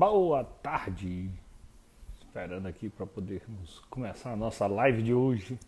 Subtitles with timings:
[0.00, 1.28] Boa tarde.
[2.22, 5.60] Esperando aqui para podermos começar a nossa live de hoje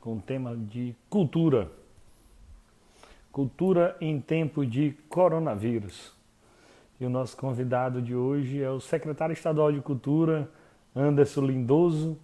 [0.00, 1.70] com o tema de cultura.
[3.30, 6.14] Cultura em tempo de coronavírus.
[6.98, 10.50] E o nosso convidado de hoje é o secretário estadual de Cultura,
[10.94, 12.18] Anderson Lindoso,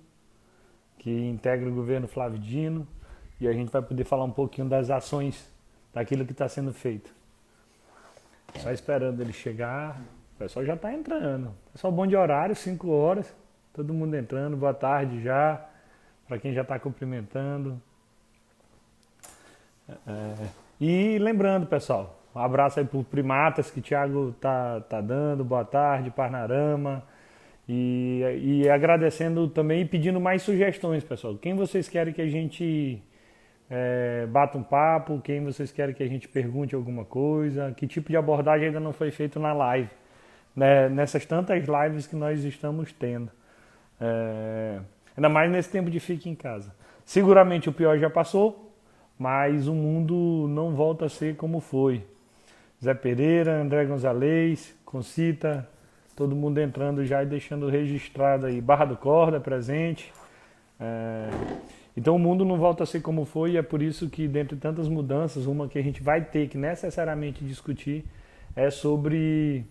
[0.96, 2.88] que integra o governo Flávio Dino,
[3.38, 5.46] e a gente vai poder falar um pouquinho das ações
[5.92, 7.14] daquilo que está sendo feito.
[8.58, 10.02] Só esperando ele chegar.
[10.42, 11.54] Pessoal já está entrando.
[11.72, 13.32] Pessoal bom de horário, 5 horas.
[13.72, 14.56] Todo mundo entrando.
[14.56, 15.64] Boa tarde já.
[16.26, 17.80] Para quem já está cumprimentando.
[19.88, 20.46] É,
[20.80, 25.44] e lembrando, pessoal, um abraço aí para o Primatas que o Thiago tá, tá dando.
[25.44, 27.04] Boa tarde, Parnarama.
[27.68, 31.36] E, e agradecendo também e pedindo mais sugestões, pessoal.
[31.36, 33.00] Quem vocês querem que a gente
[33.70, 38.08] é, bata um papo, quem vocês querem que a gente pergunte alguma coisa, que tipo
[38.08, 39.88] de abordagem ainda não foi feito na live,
[40.54, 40.88] né?
[40.88, 43.30] nessas tantas lives que nós estamos tendo.
[44.00, 44.80] É,
[45.16, 46.74] ainda mais nesse tempo de fique em casa.
[47.04, 48.74] Seguramente o pior já passou,
[49.18, 52.04] mas o mundo não volta a ser como foi.
[52.82, 55.66] Zé Pereira, André Gonzalez, Concita,
[56.14, 58.60] todo mundo entrando já e deixando registrado aí.
[58.60, 60.12] Barra do Corda presente.
[60.78, 61.30] É,
[61.96, 64.56] então o mundo não volta a ser como foi e é por isso que, dentre
[64.56, 68.04] tantas mudanças, uma que a gente vai ter que necessariamente discutir
[68.56, 69.64] é sobre,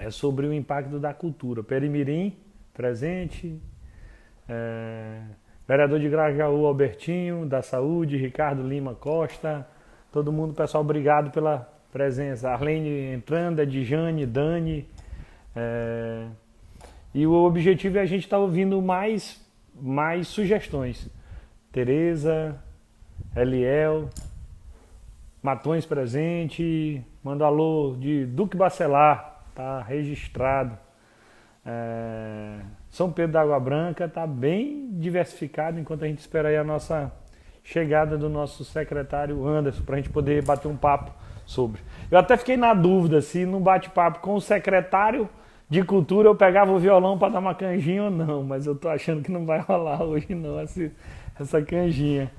[0.00, 1.62] é sobre o impacto da cultura.
[1.62, 2.36] Perimirim,
[2.72, 3.60] presente.
[4.48, 5.20] É,
[5.66, 9.66] vereador de Grajaú, Albertinho, da Saúde, Ricardo Lima Costa.
[10.12, 12.50] Todo mundo, pessoal, obrigado pela presença.
[12.50, 14.88] Arlene entrando, Edjane, Dani.
[15.54, 16.26] É,
[17.14, 19.46] e o objetivo é a gente estar tá ouvindo mais
[19.80, 21.08] mais sugestões.
[21.70, 22.58] Tereza,
[23.36, 24.08] Eliel,
[25.42, 29.27] Matões presente, manda alô de Duque Bacelar,
[29.58, 30.78] tá registrado.
[31.66, 36.62] É, São Pedro da Água Branca está bem diversificado enquanto a gente espera aí a
[36.62, 37.12] nossa
[37.64, 41.12] chegada do nosso secretário Anderson para a gente poder bater um papo
[41.44, 41.80] sobre.
[42.08, 45.28] Eu até fiquei na dúvida se no bate-papo com o secretário
[45.68, 48.88] de cultura eu pegava o violão para dar uma canjinha ou não, mas eu tô
[48.88, 50.88] achando que não vai rolar hoje não essa,
[51.38, 52.30] essa canjinha.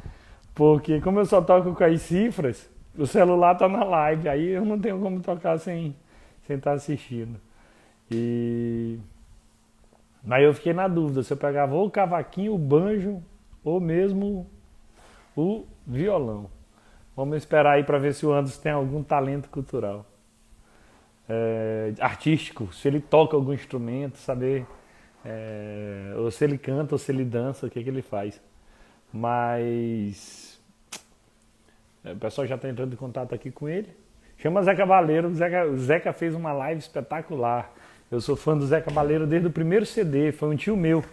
[0.55, 4.63] Porque como eu só toco com as cifras, o celular tá na live, aí eu
[4.63, 5.93] não tenho como tocar sem
[6.49, 7.39] sem estar tá assistindo.
[8.09, 8.99] E
[10.27, 13.21] aí eu fiquei na dúvida se eu pegava ou o cavaquinho, o banjo
[13.63, 14.49] ou mesmo
[15.37, 16.49] o violão.
[17.15, 20.07] Vamos esperar aí para ver se o Anderson tem algum talento cultural
[21.27, 24.65] é, artístico, se ele toca algum instrumento, saber
[25.23, 28.41] é, ou se ele canta ou se ele dança, o que, que ele faz.
[29.13, 30.59] Mas
[32.03, 33.95] é, o pessoal já está entrando em contato aqui com ele.
[34.41, 37.73] Chama Zé Cabaleiro, o Zeca, fez uma live espetacular.
[38.09, 41.03] Eu sou fã do Zé Cabaleiro desde o primeiro CD, foi um tio meu,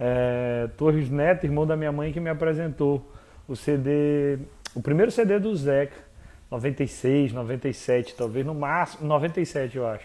[0.00, 3.08] é, Torres Neto, irmão da minha mãe, que me apresentou
[3.46, 4.36] o CD,
[4.74, 5.94] o primeiro CD do Zeca.
[6.50, 10.04] 96, 97, talvez no máximo, 97 eu acho.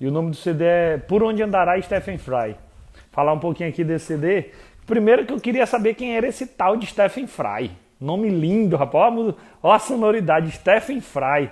[0.00, 2.56] E o nome do CD é Por Onde Andará Stephen Fry.
[3.12, 4.50] Falar um pouquinho aqui desse CD.
[4.84, 7.70] Primeiro que eu queria saber quem era esse tal de Stephen Fry.
[8.00, 9.14] Nome lindo, rapaz.
[9.62, 11.50] Olha a sonoridade, Stephen Fry.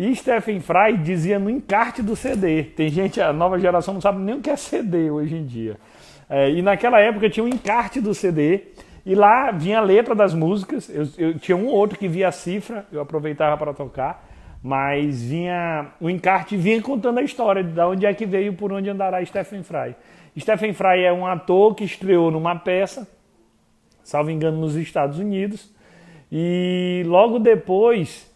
[0.00, 2.62] E Stephen Fry dizia no encarte do CD.
[2.64, 5.76] Tem gente, a nova geração não sabe nem o que é CD hoje em dia.
[6.26, 8.68] É, e naquela época tinha um encarte do CD
[9.04, 10.88] e lá vinha a letra das músicas.
[10.88, 14.26] Eu, eu tinha um ou outro que via a cifra, eu aproveitava para tocar.
[14.62, 18.88] Mas vinha o encarte vinha contando a história de onde é que veio, por onde
[18.88, 19.94] andará Stephen Fry.
[20.38, 23.06] Stephen Fry é um ator que estreou numa peça,
[24.02, 25.70] salvo engano, nos Estados Unidos.
[26.32, 28.29] E logo depois,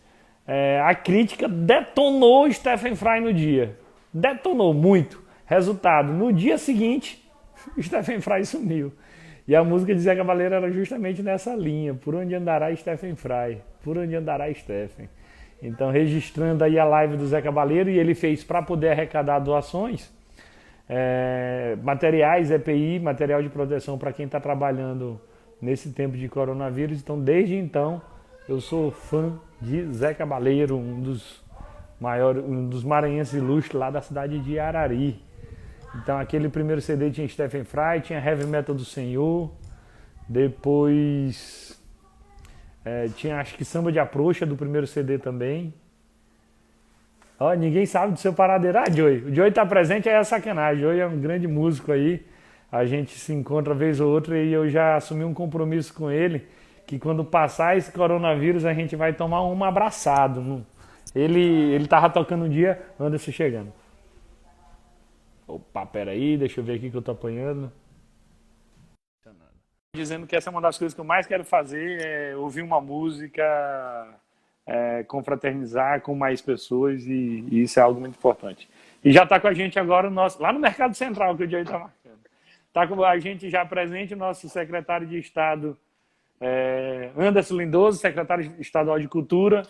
[0.47, 3.77] é, a crítica detonou Stephen Fry no dia.
[4.12, 5.22] Detonou muito.
[5.47, 7.22] Resultado, no dia seguinte,
[7.81, 8.93] Stephen Fry sumiu.
[9.47, 13.61] E a música de Zé Cavaleiro era justamente nessa linha, por onde andará Stephen Fry,
[13.82, 15.08] por onde andará Stephen.
[15.62, 20.12] Então, registrando aí a live do Zé Cavaleiro, e ele fez para poder arrecadar doações,
[20.88, 25.20] é, materiais, EPI, material de proteção para quem está trabalhando
[25.61, 27.00] nesse tempo de coronavírus.
[27.00, 28.00] Então, desde então,
[28.49, 31.43] eu sou fã de Zé Cabaleiro, um dos
[31.99, 35.23] maiores, um dos maranhenses ilustres lá da cidade de Arari.
[35.96, 39.50] Então aquele primeiro CD tinha Stephen Fry, tinha Heavy Metal do Senhor,
[40.29, 41.81] depois
[42.85, 45.73] é, tinha acho que Samba de Aproxa do primeiro CD também.
[47.40, 48.79] Ó, ninguém sabe do seu paradeiro.
[48.79, 50.82] Ah, Joey, o Joey tá presente aí é sacanagem.
[50.82, 52.25] Joey é um grande músico aí.
[52.70, 56.47] A gente se encontra vez ou outra e eu já assumi um compromisso com ele
[56.86, 60.64] que quando passar esse coronavírus a gente vai tomar um abraçado.
[61.14, 61.40] Ele,
[61.72, 63.72] ele tava tocando um dia, Anderson chegando.
[65.46, 67.70] Opa, peraí, deixa eu ver aqui que eu tô apanhando.
[69.94, 72.81] Dizendo que essa é uma das coisas que eu mais quero fazer, é ouvir uma
[72.81, 74.19] música,
[74.66, 78.69] é, confraternizar com mais pessoas e, e, isso é algo muito importante.
[79.04, 81.46] E já está com a gente agora o nosso, lá no Mercado Central, que o
[81.46, 82.19] dia está marcando.
[82.66, 85.78] Está com a gente já presente o nosso secretário de Estado,
[86.40, 89.62] é, Anderson Lindoso, secretário estadual de Cultura,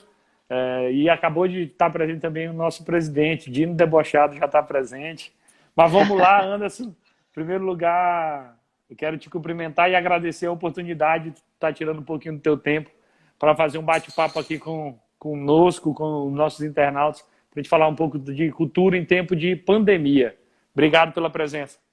[0.49, 5.35] é, e acabou de estar presente também o nosso presidente, Dino Debochado, já está presente.
[5.75, 6.85] Mas vamos lá, Anderson.
[6.85, 8.57] Em primeiro lugar,
[8.89, 12.57] eu quero te cumprimentar e agradecer a oportunidade de estar tirando um pouquinho do teu
[12.57, 12.91] tempo
[13.39, 17.89] para fazer um bate-papo aqui com, conosco, com os nossos internautas, para a gente falar
[17.89, 20.37] um pouco de cultura em tempo de pandemia.
[20.73, 21.84] Obrigado pela presença.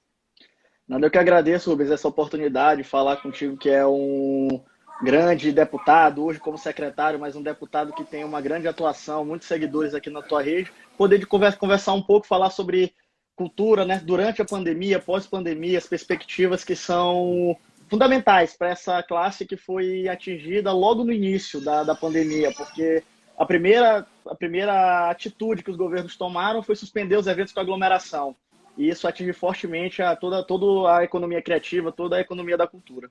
[0.92, 4.60] Nada, eu que agradeço, Rubens, essa oportunidade de falar contigo, que é um
[5.02, 9.94] grande deputado, hoje como secretário, mas um deputado que tem uma grande atuação, muitos seguidores
[9.94, 12.92] aqui na tua rede, poder de conversa, conversar um pouco, falar sobre
[13.34, 17.56] cultura, né, durante a pandemia, pós-pandemia, as perspectivas que são
[17.88, 23.02] fundamentais para essa classe que foi atingida logo no início da, da pandemia, porque
[23.38, 28.36] a primeira, a primeira atitude que os governos tomaram foi suspender os eventos com aglomeração.
[28.76, 33.10] E isso atinge fortemente a toda, toda a economia criativa, toda a economia da cultura.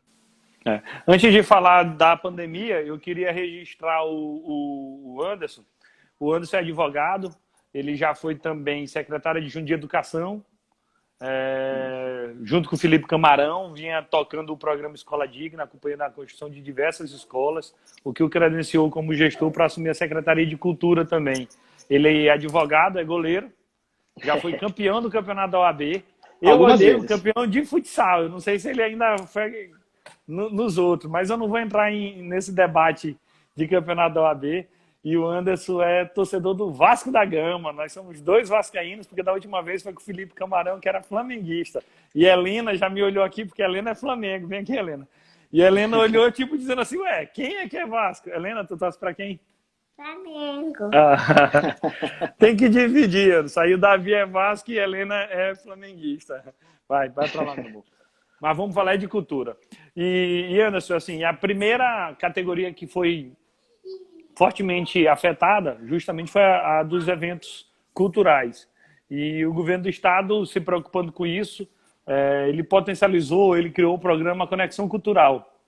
[0.66, 0.82] É.
[1.08, 5.64] Antes de falar da pandemia, eu queria registrar o, o, Anderson.
[6.20, 7.36] O Anderson é advogado,
[7.74, 10.44] ele já foi também secretário de de Educação,
[11.24, 16.50] é, junto com o Felipe Camarão, vinha tocando o programa Escola Digna, acompanhando a construção
[16.50, 21.06] de diversas escolas, o que o credenciou como gestor para assumir a Secretaria de Cultura
[21.06, 21.48] também.
[21.88, 23.52] Ele é advogado, é goleiro,
[24.24, 26.04] já foi campeão do campeonato da OAB.
[26.42, 28.24] Eu olhei campeão de futsal.
[28.24, 29.72] Eu não sei se ele ainda foi
[30.28, 33.18] no, nos outros, mas eu não vou entrar em, nesse debate
[33.56, 34.66] de campeonato da OAB.
[35.04, 37.74] E o Anderson é torcedor do Vasco da Gama.
[37.74, 41.02] Nós somos dois vascaínos, porque da última vez foi com o Felipe Camarão, que era
[41.02, 41.84] flamenguista.
[42.14, 44.48] E a Helena já me olhou aqui, porque a Helena é Flamengo.
[44.48, 45.08] Vem aqui, Helena.
[45.52, 48.30] E a Helena olhou, tipo, dizendo assim, ué, quem é que é Vasco?
[48.30, 49.40] Helena, tu torce pra quem?
[50.02, 50.90] Flamengo.
[50.94, 53.48] Ah, tem que dividir.
[53.48, 56.44] Saiu Davi é Vasco e Helena é flamenguista.
[56.90, 57.84] Vai, vai pra lá, meu amor.
[58.42, 59.56] Mas vamos falar de cultura.
[59.96, 63.32] E, e Anderson, assim, a primeira categoria que foi
[64.36, 68.68] fortemente afetada justamente foi a, a dos eventos culturais.
[69.08, 71.70] E o governo do estado, se preocupando com isso,
[72.08, 75.60] é, ele potencializou, ele criou o programa Conexão Cultural,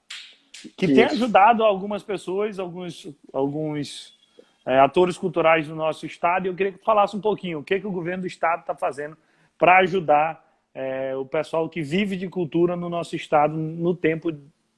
[0.76, 0.96] que isso.
[0.96, 4.18] tem ajudado algumas pessoas, alguns, alguns
[4.66, 6.46] é, atores culturais do nosso estado.
[6.46, 8.62] E eu queria que tu falasse um pouquinho o que, que o governo do estado
[8.62, 9.18] está fazendo
[9.58, 10.44] para ajudar
[10.74, 14.32] é, o pessoal que vive de cultura no nosso estado no tempo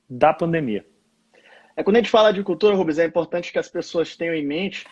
[0.09, 0.85] da pandemia.
[1.75, 4.45] É, quando a gente fala de cultura, Rubens, é importante que as pessoas tenham em
[4.45, 4.85] mente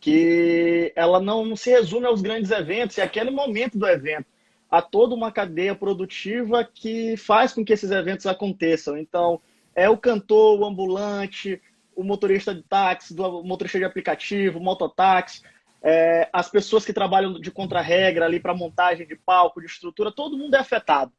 [0.00, 4.24] que ela não se resume aos grandes eventos e aquele momento do evento.
[4.70, 8.96] Há toda uma cadeia produtiva que faz com que esses eventos aconteçam.
[8.96, 9.40] Então,
[9.74, 11.60] é o cantor, o ambulante,
[12.00, 15.42] o motorista de táxi, o motorista de aplicativo, mototáxi,
[15.82, 20.36] é, as pessoas que trabalham de contra-regra ali para montagem de palco, de estrutura, todo
[20.36, 21.12] mundo é afetado.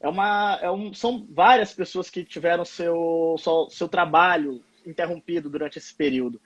[0.00, 5.78] É uma, é um, são várias pessoas que tiveram seu, seu, seu trabalho interrompido durante
[5.78, 6.40] esse período.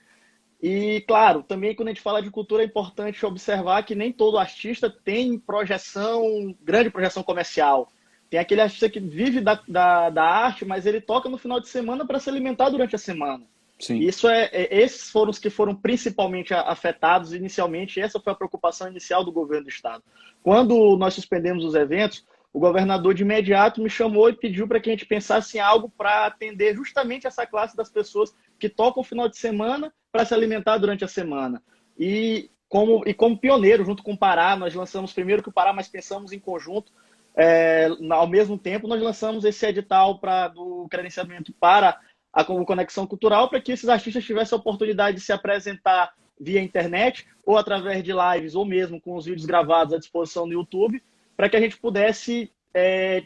[0.61, 4.37] E, claro, também quando a gente fala de cultura é importante observar que nem todo
[4.37, 7.91] artista tem projeção, grande projeção comercial.
[8.29, 11.67] Tem aquele artista que vive da, da, da arte, mas ele toca no final de
[11.67, 13.45] semana para se alimentar durante a semana.
[13.81, 13.97] Sim.
[13.97, 17.99] Isso é, é, esses foram os que foram principalmente afetados inicialmente.
[17.99, 20.03] Essa foi a preocupação inicial do governo do estado.
[20.43, 22.23] Quando nós suspendemos os eventos,
[22.53, 25.89] o governador de imediato me chamou e pediu para que a gente pensasse em algo
[25.89, 30.33] para atender justamente essa classe das pessoas que tocam o final de semana para se
[30.33, 31.61] alimentar durante a semana.
[31.97, 35.73] E como, e como pioneiro, junto com o Pará, nós lançamos primeiro que o Pará,
[35.73, 36.91] mas pensamos em conjunto.
[37.35, 41.99] É, ao mesmo tempo, nós lançamos esse edital pra, do credenciamento para
[42.33, 47.27] a conexão cultural para que esses artistas tivessem a oportunidade de se apresentar via internet
[47.45, 51.03] ou através de lives ou mesmo com os vídeos gravados à disposição no YouTube,
[51.35, 53.23] para que a gente pudesse é,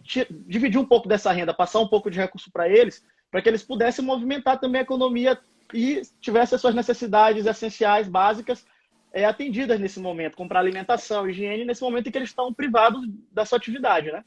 [0.47, 3.63] dividir um pouco dessa renda, passar um pouco de recurso para eles, para que eles
[3.63, 5.39] pudessem movimentar também a economia
[5.73, 8.65] e tivessem as suas necessidades essenciais, básicas,
[9.13, 13.45] é, atendidas nesse momento, comprar alimentação, higiene, nesse momento em que eles estão privados da
[13.45, 14.23] sua atividade, né?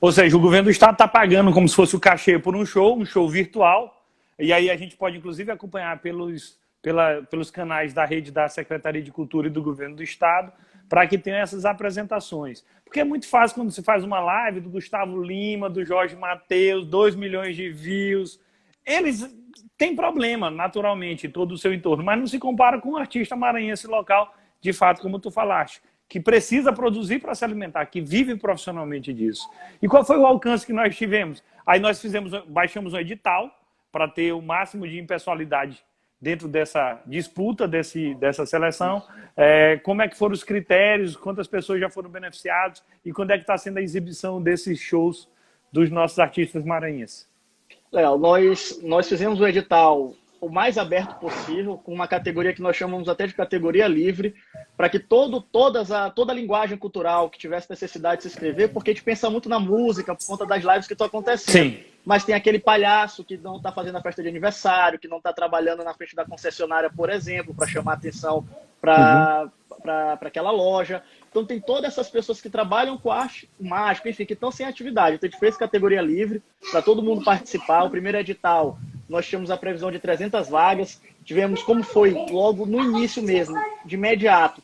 [0.00, 2.64] Ou seja, o governo do estado está pagando como se fosse o cachê por um
[2.64, 4.04] show, um show virtual,
[4.38, 9.02] e aí a gente pode inclusive acompanhar pelos, pela, pelos canais da rede da Secretaria
[9.02, 10.52] de Cultura e do governo do estado,
[10.88, 12.64] para que tenha essas apresentações.
[12.84, 16.86] Porque é muito fácil quando se faz uma live do Gustavo Lima, do Jorge Matheus,
[16.86, 18.38] 2 milhões de views.
[18.84, 19.34] Eles
[19.76, 23.86] têm problema, naturalmente, todo o seu entorno, mas não se compara com um artista maranhense
[23.86, 29.12] local, de fato, como tu falaste, que precisa produzir para se alimentar, que vive profissionalmente
[29.12, 29.48] disso.
[29.82, 31.42] E qual foi o alcance que nós tivemos?
[31.66, 33.50] Aí nós fizemos, baixamos um edital
[33.90, 35.84] para ter o máximo de impessoalidade
[36.20, 39.02] dentro dessa disputa, desse, dessa seleção.
[39.36, 43.36] É, como é que foram os critérios, quantas pessoas já foram beneficiadas e quando é
[43.36, 45.28] que está sendo a exibição desses shows
[45.70, 47.28] dos nossos artistas maranhenses?
[47.92, 52.76] Léo, nós, nós fizemos o edital o mais aberto possível, com uma categoria que nós
[52.76, 54.34] chamamos até de categoria livre,
[54.76, 58.68] para que todo, todas a, toda a linguagem cultural que tivesse necessidade de se inscrever,
[58.70, 61.52] porque a gente pensa muito na música, por conta das lives que estão acontecendo.
[61.52, 61.78] Sim.
[62.04, 65.32] Mas tem aquele palhaço que não está fazendo a festa de aniversário, que não está
[65.32, 68.46] trabalhando na frente da concessionária, por exemplo, para chamar atenção
[68.78, 69.48] para
[69.82, 70.18] uhum.
[70.20, 71.02] aquela loja.
[71.30, 75.16] Então tem todas essas pessoas que trabalham com arte mágica, enfim, que estão sem atividade.
[75.16, 77.84] Então a gente fez categoria livre para todo mundo participar.
[77.84, 81.00] O primeiro edital, nós tínhamos a previsão de 300 vagas.
[81.24, 84.62] Tivemos como foi logo no início mesmo, de imediato,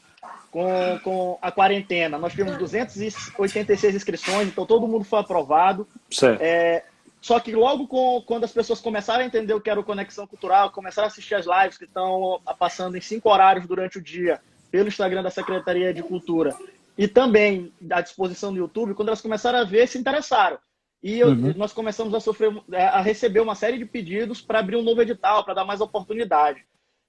[0.50, 2.18] com, com a quarentena.
[2.18, 5.86] Nós tivemos 286 inscrições, então todo mundo foi aprovado.
[6.10, 6.40] Certo.
[6.40, 6.84] É,
[7.20, 10.26] só que logo com, quando as pessoas começaram a entender o que era o Conexão
[10.26, 14.40] Cultural, começaram a assistir as lives que estão passando em cinco horários durante o dia,
[14.70, 16.56] pelo Instagram da Secretaria de Cultura
[17.00, 20.58] e também à disposição do YouTube, quando elas começaram a ver, se interessaram.
[21.02, 21.54] E eu, uhum.
[21.56, 25.00] nós começamos a sofrer, é, a receber uma série de pedidos para abrir um novo
[25.00, 26.62] edital, para dar mais oportunidade.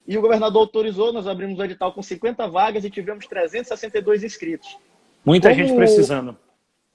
[0.07, 4.77] E o governador autorizou, nós abrimos o edital com 50 vagas e tivemos 362 inscritos.
[5.25, 6.37] Muita como, gente precisando.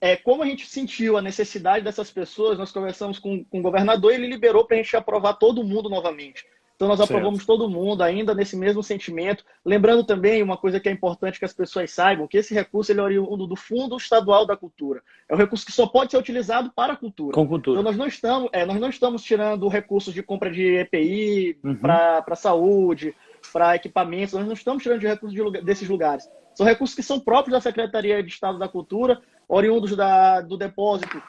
[0.00, 4.12] É, como a gente sentiu a necessidade dessas pessoas, nós conversamos com, com o governador
[4.12, 6.45] e ele liberou para a gente aprovar todo mundo novamente.
[6.76, 7.47] Então nós aprovamos certo.
[7.47, 9.42] todo mundo ainda nesse mesmo sentimento.
[9.64, 13.00] Lembrando também uma coisa que é importante que as pessoas saibam, que esse recurso ele
[13.00, 15.02] é oriundo do Fundo Estadual da Cultura.
[15.26, 17.33] É um recurso que só pode ser utilizado para a cultura.
[17.33, 17.80] Com cultura.
[17.80, 21.76] Então nós não estamos, é, nós não estamos tirando recursos de compra de EPI uhum.
[21.76, 23.14] para saúde,
[23.50, 26.28] para equipamentos, nós não estamos tirando de recursos de, desses lugares.
[26.54, 31.23] São recursos que são próprios da Secretaria de Estado da Cultura, oriundos da, do depósito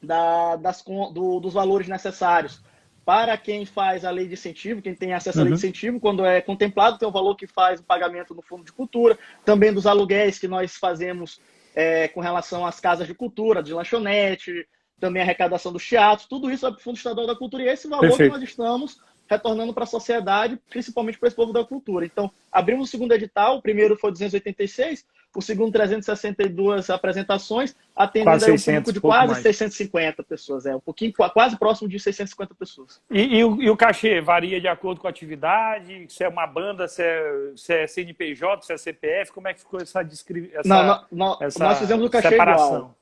[0.00, 2.60] da, das, do, dos valores necessários
[3.06, 5.58] para quem faz a lei de incentivo, quem tem acesso à lei de uhum.
[5.58, 9.16] incentivo, quando é contemplado, tem o valor que faz o pagamento no Fundo de Cultura,
[9.44, 11.40] também dos aluguéis que nós fazemos
[11.72, 14.66] é, com relação às casas de cultura, de lanchonete,
[14.98, 17.68] também a arrecadação dos teatros, tudo isso é para o Fundo Estadual da Cultura, e
[17.68, 18.32] esse valor Perfeito.
[18.32, 22.04] que nós estamos retornando para a sociedade, principalmente para esse povo da cultura.
[22.04, 28.46] Então, abrimos o segundo edital, o primeiro foi 286, o segundo 362 apresentações, atendendo quase
[28.46, 29.42] 600, um público de quase mais.
[29.42, 33.00] 650 pessoas, é um pouquinho, quase próximo de 650 pessoas.
[33.10, 36.06] E, e, o, e, o, cachê varia de acordo com a atividade?
[36.08, 39.60] Se é uma banda, se é, se é CNPJ, se é CPF, como é que
[39.60, 40.62] ficou essa descrição?
[40.64, 42.66] Não, não, essa nós fizemos o cachê separação.
[42.66, 42.96] igual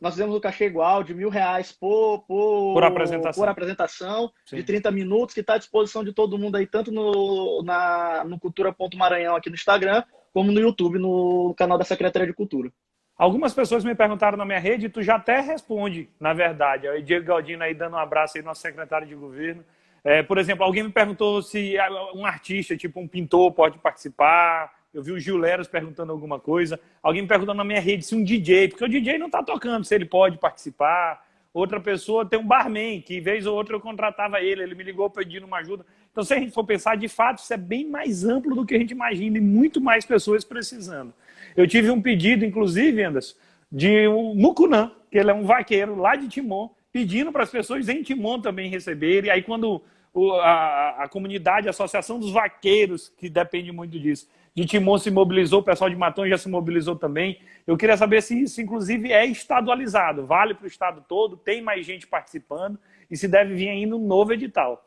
[0.00, 4.62] nós fizemos o cachê igual de mil reais por, por, por apresentação, por apresentação de
[4.62, 9.36] 30 minutos, que está à disposição de todo mundo aí, tanto no, na, no Cultura.maranhão
[9.36, 12.70] aqui no Instagram, como no YouTube, no canal da Secretaria de Cultura.
[13.16, 16.88] Algumas pessoas me perguntaram na minha rede, tu já até responde, na verdade.
[16.88, 19.62] O Diego Galdino aí dando um abraço aí, nosso secretário de governo.
[20.02, 21.76] É, por exemplo, alguém me perguntou se
[22.14, 24.72] um artista, tipo um pintor, pode participar.
[24.92, 26.80] Eu vi o Gil Leros perguntando alguma coisa.
[27.02, 29.84] Alguém me perguntou na minha rede se um DJ, porque o DJ não está tocando,
[29.84, 31.22] se ele pode participar.
[31.52, 35.10] Outra pessoa tem um barman, que vez ou outra eu contratava ele, ele me ligou
[35.10, 35.84] pedindo uma ajuda.
[36.10, 38.74] Então, se a gente for pensar, de fato, isso é bem mais amplo do que
[38.74, 41.14] a gente imagina e muito mais pessoas precisando.
[41.56, 43.36] Eu tive um pedido, inclusive, Anderson,
[43.70, 47.88] de um Mucunã, que ele é um vaqueiro lá de Timon, pedindo para as pessoas
[47.88, 49.28] em Timon também receberem.
[49.28, 49.80] E aí, quando
[50.12, 55.10] o, a, a comunidade, a Associação dos Vaqueiros, que depende muito disso, de Timon se
[55.10, 57.38] mobilizou, o pessoal de Maton já se mobilizou também.
[57.66, 61.86] Eu queria saber se isso, inclusive, é estadualizado, vale para o estado todo, tem mais
[61.86, 64.84] gente participando e se deve vir ainda um novo edital.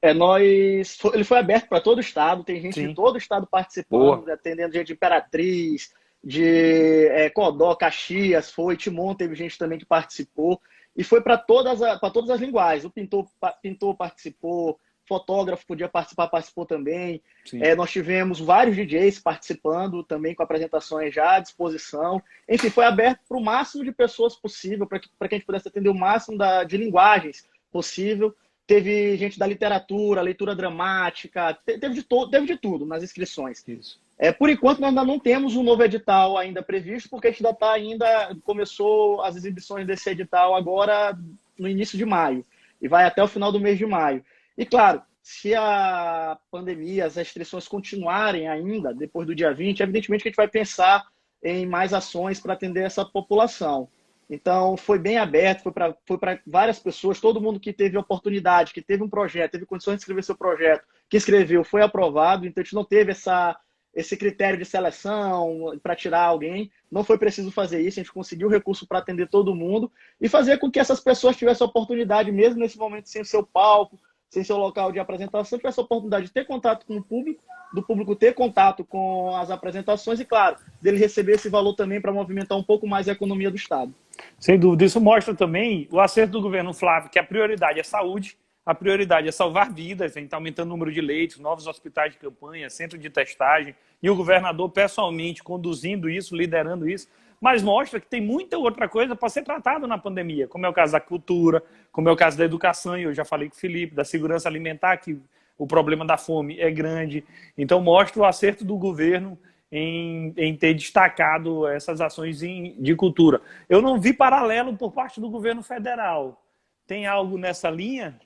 [0.00, 2.88] É, nós, ele foi aberto para todo o estado, tem gente Sim.
[2.88, 4.34] de todo o estado participando, Boa.
[4.34, 10.60] atendendo gente de Imperatriz, de é, Codó, Caxias, foi, Timon teve gente também que participou,
[10.96, 11.78] e foi para todas,
[12.12, 12.84] todas as linguagens.
[12.84, 13.26] O pintor,
[13.62, 14.78] pintor participou,
[15.08, 17.22] fotógrafo podia participar, participou também.
[17.54, 22.22] É, nós tivemos vários DJs participando também com apresentações já à disposição.
[22.48, 25.68] Enfim, foi aberto para o máximo de pessoas possível, para que, que a gente pudesse
[25.68, 28.36] atender o máximo da, de linguagens possível.
[28.68, 33.66] Teve gente da literatura, leitura dramática, teve de, to, teve de tudo nas inscrições.
[33.66, 33.98] Isso.
[34.18, 37.40] É, por enquanto, nós ainda não temos um novo edital ainda previsto, porque a gente
[37.44, 38.36] ainda está ainda.
[38.44, 41.18] Começou as exibições desse edital agora
[41.58, 42.44] no início de maio.
[42.80, 44.22] E vai até o final do mês de maio.
[44.56, 50.28] E claro, se a pandemia, as restrições continuarem ainda depois do dia 20, evidentemente que
[50.28, 51.06] a gente vai pensar
[51.42, 53.88] em mais ações para atender essa população.
[54.30, 58.82] Então, foi bem aberto, foi para foi várias pessoas, todo mundo que teve oportunidade, que
[58.82, 62.64] teve um projeto, teve condições de escrever seu projeto, que escreveu, foi aprovado, então a
[62.64, 63.58] gente não teve essa,
[63.94, 66.70] esse critério de seleção para tirar alguém.
[66.90, 70.58] Não foi preciso fazer isso, a gente conseguiu recurso para atender todo mundo e fazer
[70.58, 73.98] com que essas pessoas tivessem oportunidade, mesmo nesse momento sem o seu palco,
[74.30, 77.42] sem seu local de apresentação, tivesse a oportunidade de ter contato com o público,
[77.72, 82.12] do público ter contato com as apresentações e, claro, dele receber esse valor também para
[82.12, 83.94] movimentar um pouco mais a economia do Estado.
[84.38, 84.84] Sem dúvida.
[84.84, 88.36] Isso mostra também o acerto do governo Flávio, que a prioridade é saúde,
[88.68, 92.12] a prioridade é salvar vidas, a gente está aumentando o número de leitos, novos hospitais
[92.12, 97.08] de campanha, centro de testagem, e o governador pessoalmente conduzindo isso, liderando isso,
[97.40, 100.72] mas mostra que tem muita outra coisa para ser tratada na pandemia, como é o
[100.74, 103.58] caso da cultura, como é o caso da educação, e eu já falei com o
[103.58, 105.18] Felipe, da segurança alimentar, que
[105.56, 107.24] o problema da fome é grande.
[107.56, 109.38] Então, mostra o acerto do governo
[109.72, 113.40] em, em ter destacado essas ações em, de cultura.
[113.66, 116.44] Eu não vi paralelo por parte do governo federal.
[116.86, 118.20] Tem algo nessa linha?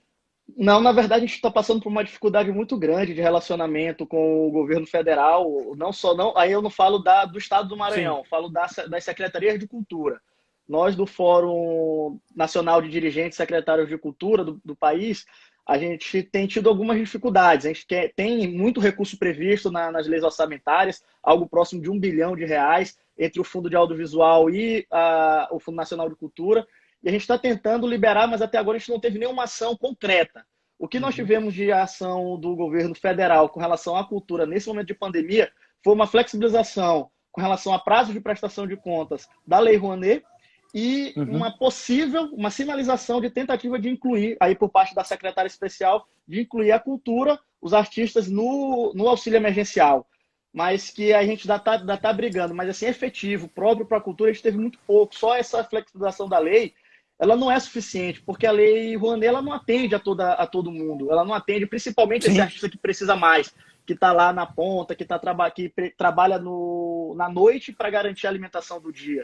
[0.57, 4.47] Não, na verdade a gente está passando por uma dificuldade muito grande de relacionamento com
[4.47, 5.75] o governo federal.
[5.77, 9.05] Não só não, aí eu não falo da, do Estado do Maranhão, falo da, das
[9.05, 10.21] secretarias de cultura.
[10.69, 15.25] Nós do Fórum Nacional de Dirigentes Secretários de Cultura do, do país,
[15.67, 17.67] a gente tem tido algumas dificuldades.
[17.67, 21.99] A gente quer, tem muito recurso previsto na, nas leis orçamentárias, algo próximo de um
[21.99, 26.67] bilhão de reais entre o Fundo de Audiovisual e a, o Fundo Nacional de Cultura.
[27.03, 29.77] E a gente está tentando liberar, mas até agora a gente não teve nenhuma ação
[29.77, 30.45] concreta.
[30.79, 31.17] O que nós uhum.
[31.25, 35.51] tivemos de ação do governo federal com relação à cultura nesse momento de pandemia
[35.83, 40.23] foi uma flexibilização com relação a prazo de prestação de contas da Lei Rouanet
[40.75, 41.37] e uhum.
[41.37, 46.41] uma possível, uma sinalização de tentativa de incluir, aí por parte da secretária especial, de
[46.41, 50.07] incluir a cultura, os artistas no, no auxílio emergencial.
[50.53, 54.31] Mas que a gente ainda está tá brigando, mas assim, efetivo, próprio para a cultura,
[54.31, 55.15] a gente teve muito pouco.
[55.15, 56.75] Só essa flexibilização da lei
[57.23, 60.73] ela não é suficiente, porque a lei Rouanet ela não atende a, toda, a todo
[60.73, 61.09] mundo.
[61.09, 62.33] Ela não atende principalmente Sim.
[62.33, 63.55] esse artista que precisa mais,
[63.87, 65.21] que está lá na ponta, que, tá,
[65.55, 69.23] que trabalha no, na noite para garantir a alimentação do dia.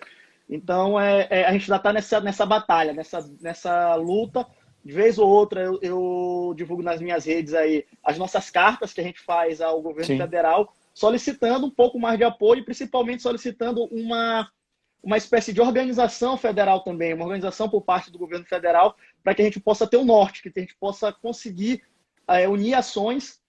[0.49, 4.47] Então, é, é a gente já está nessa, nessa batalha, nessa, nessa luta.
[4.85, 9.01] De vez ou outra, eu, eu, divulgo nas minhas redes aí as nossas cartas que
[9.01, 10.19] a gente faz ao governo Sim.
[10.19, 14.49] federal, solicitando um pouco mais de apoio, principalmente solicitando uma
[15.03, 19.43] uma espécie de organização federal também, uma organização por parte do governo federal, para que
[19.43, 21.83] a gente possa ter o um norte, que a gente possa conseguir
[22.27, 23.41] é, unir ações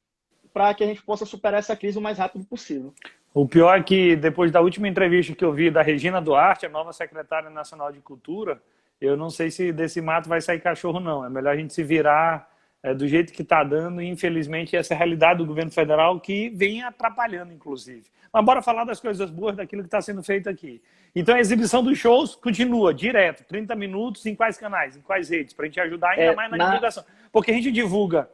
[0.54, 2.94] para que a gente possa superar essa crise o mais rápido possível.
[3.34, 6.70] O pior é que, depois da última entrevista que eu vi da Regina Duarte, a
[6.70, 8.62] nova secretária nacional de Cultura,
[9.00, 11.24] eu não sei se desse mato vai sair cachorro, não.
[11.24, 12.50] É melhor a gente se virar
[12.82, 16.20] é, do jeito que está dando, e infelizmente essa é a realidade do governo federal
[16.20, 18.04] que vem atrapalhando, inclusive.
[18.32, 20.82] Mas bora falar das coisas boas, daquilo que está sendo feito aqui.
[21.16, 25.54] Então a exibição dos shows continua direto, 30 minutos, em quais canais, em quais redes,
[25.54, 27.04] para a gente ajudar ainda é, mais na, na, divulgação.
[27.32, 28.30] Porque a gente divulga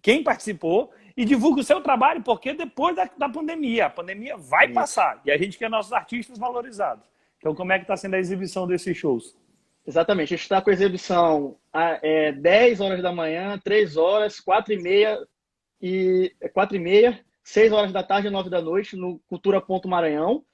[0.00, 4.66] quem participou e divulga o seu trabalho, porque depois da, da pandemia, a pandemia vai
[4.66, 4.74] Isso.
[4.74, 7.04] passar e a gente quer nossos artistas valorizados.
[7.38, 9.36] Então, como é que está sendo a exibição desses shows?
[9.90, 14.38] Exatamente, a gente está com a exibição a é, 10 horas da manhã, 3 horas,
[14.38, 15.18] 4 e meia
[15.82, 19.88] e 4 e meia, 6 horas da tarde e 9 da noite no Cultura Ponto
[19.88, 20.44] Maranhão.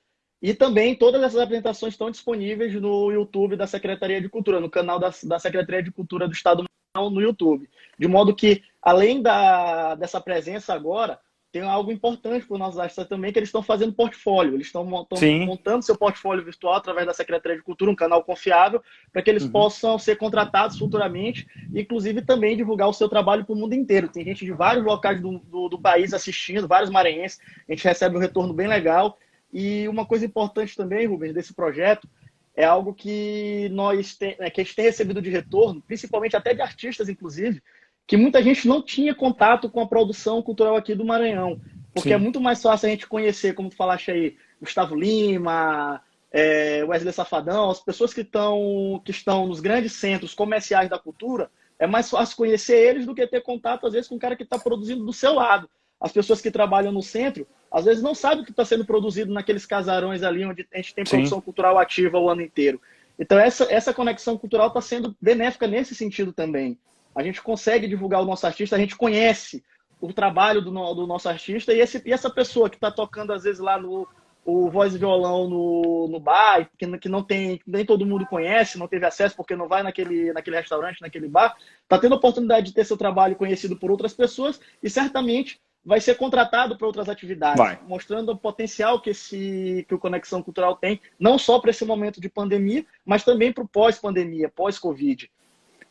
[0.41, 4.99] E também todas essas apresentações estão disponíveis no YouTube da Secretaria de Cultura, no canal
[4.99, 7.69] da, da Secretaria de Cultura do Estado no YouTube.
[7.99, 11.21] De modo que, além da, dessa presença agora,
[11.57, 14.53] tem algo importante para os nossos artistas também, que eles estão fazendo portfólio.
[14.53, 19.23] Eles estão montando seu portfólio virtual através da Secretaria de Cultura, um canal confiável, para
[19.23, 19.53] que eles uhum.
[19.53, 24.07] possam ser contratados futuramente, inclusive também divulgar o seu trabalho para o mundo inteiro.
[24.07, 27.41] Tem gente de vários locais do, do, do país assistindo, vários maranhenses.
[27.67, 29.19] A gente recebe um retorno bem legal.
[29.51, 32.07] E uma coisa importante também, Rubens, desse projeto,
[32.55, 36.53] é algo que nós tem, é, que a gente tem recebido de retorno, principalmente até
[36.53, 37.63] de artistas, inclusive,
[38.07, 41.61] que muita gente não tinha contato com a produção cultural aqui do Maranhão.
[41.93, 42.15] Porque Sim.
[42.15, 47.13] é muito mais fácil a gente conhecer, como tu falaste aí, Gustavo Lima, é, Wesley
[47.13, 52.09] Safadão, as pessoas que, tão, que estão nos grandes centros comerciais da cultura, é mais
[52.09, 55.05] fácil conhecer eles do que ter contato, às vezes, com o cara que está produzindo
[55.05, 55.69] do seu lado.
[56.01, 59.33] As pessoas que trabalham no centro, às vezes, não sabem o que está sendo produzido
[59.33, 61.45] naqueles casarões ali onde a gente tem produção Sim.
[61.45, 62.81] cultural ativa o ano inteiro.
[63.19, 66.79] Então, essa, essa conexão cultural está sendo benéfica nesse sentido também
[67.17, 69.65] a gente consegue divulgar o nosso artista, a gente conhece
[70.01, 73.45] o trabalho do, do nosso artista e, esse, e essa pessoa que está tocando, às
[73.45, 74.07] vezes, lá no
[74.45, 78.79] o voz e violão no, no bar, que, que não tem, nem todo mundo conhece,
[78.79, 82.67] não teve acesso porque não vai naquele, naquele restaurante, naquele bar, está tendo a oportunidade
[82.67, 87.09] de ter seu trabalho conhecido por outras pessoas e certamente vai ser contratado para outras
[87.09, 87.79] atividades, vai.
[87.89, 92.21] mostrando o potencial que, esse, que o Conexão Cultural tem, não só para esse momento
[92.21, 95.29] de pandemia, mas também para o pós-pandemia, pós-Covid.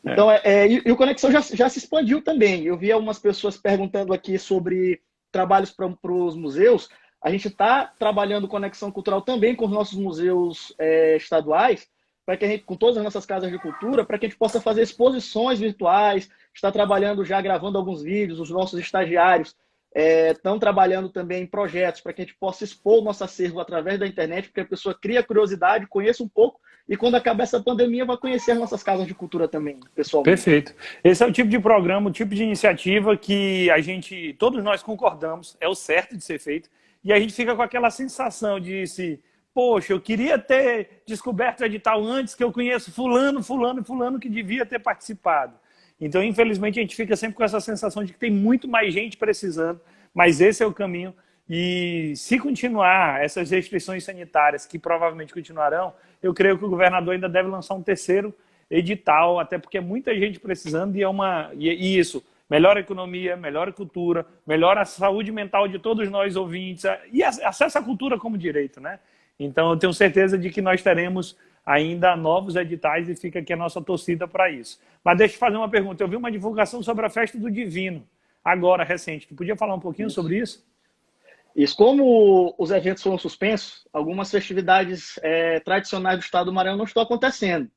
[0.06, 0.12] É.
[0.12, 2.64] Então, é, é, e, e, o Conexão já, já se expandiu também.
[2.64, 5.00] Eu vi algumas pessoas perguntando aqui sobre
[5.32, 6.88] trabalhos para os museus.
[7.22, 11.88] A gente está trabalhando conexão cultural também com os nossos museus é, estaduais,
[12.24, 14.38] para que a gente, com todas as nossas casas de cultura, para que a gente
[14.38, 16.28] possa fazer exposições virtuais.
[16.54, 19.54] Está trabalhando já gravando alguns vídeos, os nossos estagiários
[19.96, 23.60] estão é, trabalhando também em projetos para que a gente possa expor o nosso acervo
[23.60, 27.60] através da internet, porque a pessoa cria curiosidade, conheça um pouco e quando acabar essa
[27.60, 30.22] pandemia vai conhecer as nossas casas de cultura também, pessoal.
[30.22, 30.74] Perfeito.
[31.02, 34.82] Esse é o tipo de programa, o tipo de iniciativa que a gente, todos nós
[34.82, 36.68] concordamos, é o certo de ser feito,
[37.02, 39.18] e a gente fica com aquela sensação de se,
[39.54, 44.28] poxa, eu queria ter descoberto o edital antes, que eu conheço fulano, fulano, fulano que
[44.28, 45.54] devia ter participado.
[46.00, 49.16] Então, infelizmente, a gente fica sempre com essa sensação de que tem muito mais gente
[49.16, 49.80] precisando,
[50.14, 51.14] mas esse é o caminho.
[51.48, 57.28] E se continuar essas restrições sanitárias, que provavelmente continuarão, eu creio que o governador ainda
[57.28, 58.34] deve lançar um terceiro
[58.70, 63.36] edital, até porque é muita gente precisando e é uma e isso melhora a economia,
[63.36, 68.18] melhora a cultura, melhora a saúde mental de todos nós ouvintes e acesso à cultura
[68.18, 68.98] como direito, né?
[69.38, 73.56] Então eu tenho certeza de que nós teremos ainda novos editais e fica aqui a
[73.56, 74.80] nossa torcida para isso.
[75.04, 76.02] Mas deixa eu fazer uma pergunta.
[76.02, 78.06] Eu vi uma divulgação sobre a festa do Divino
[78.44, 79.26] agora recente.
[79.26, 80.14] Tu podia falar um pouquinho isso.
[80.14, 80.64] sobre isso?
[81.56, 86.84] Isso, como os eventos foram suspensos, algumas festividades é, tradicionais do estado do Maranhão não
[86.84, 87.68] estão acontecendo.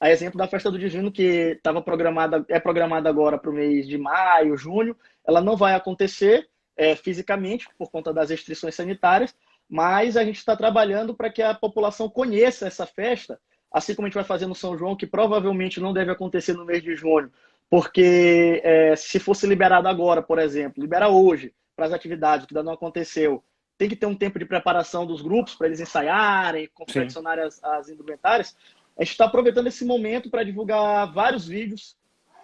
[0.00, 3.86] A exemplo da festa do Divino, que estava programada, é programada agora para o mês
[3.86, 4.96] de maio, junho,
[5.26, 9.36] ela não vai acontecer é, fisicamente por conta das restrições sanitárias,
[9.68, 13.38] mas a gente está trabalhando para que a população conheça essa festa,
[13.70, 16.64] assim como a gente vai fazer no São João, que provavelmente não deve acontecer no
[16.64, 17.30] mês de junho,
[17.68, 22.64] porque é, se fosse liberado agora, por exemplo, libera hoje, para as atividades, que ainda
[22.64, 23.44] não aconteceu.
[23.76, 27.88] Tem que ter um tempo de preparação dos grupos para eles ensaiarem, confeccionarem as, as,
[27.88, 28.56] indumentárias.
[28.98, 31.96] A gente está aproveitando esse momento para divulgar vários vídeos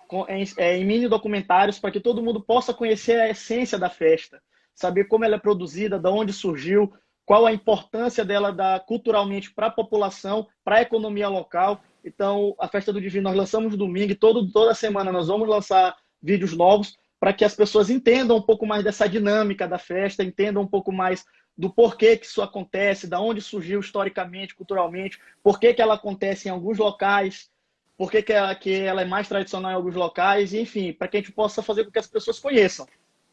[0.06, 3.90] com, em, é, em mini documentários para que todo mundo possa conhecer a essência da
[3.90, 4.40] festa,
[4.72, 6.92] saber como ela é produzida, de onde surgiu,
[7.24, 11.82] qual a importância dela da, culturalmente para a população, para a economia local.
[12.04, 15.96] Então, a Festa do Divino nós lançamos domingo e todo, toda semana nós vamos lançar
[16.22, 20.62] vídeos novos para que as pessoas entendam um pouco mais dessa dinâmica da festa, entendam
[20.62, 21.24] um pouco mais
[21.56, 26.50] do porquê que isso acontece, da onde surgiu historicamente, culturalmente, por que, ela acontece em
[26.50, 27.48] alguns locais,
[27.96, 31.20] por que, ela, que ela é mais tradicional em alguns locais, enfim, para que a
[31.20, 32.86] gente possa fazer com que as pessoas conheçam,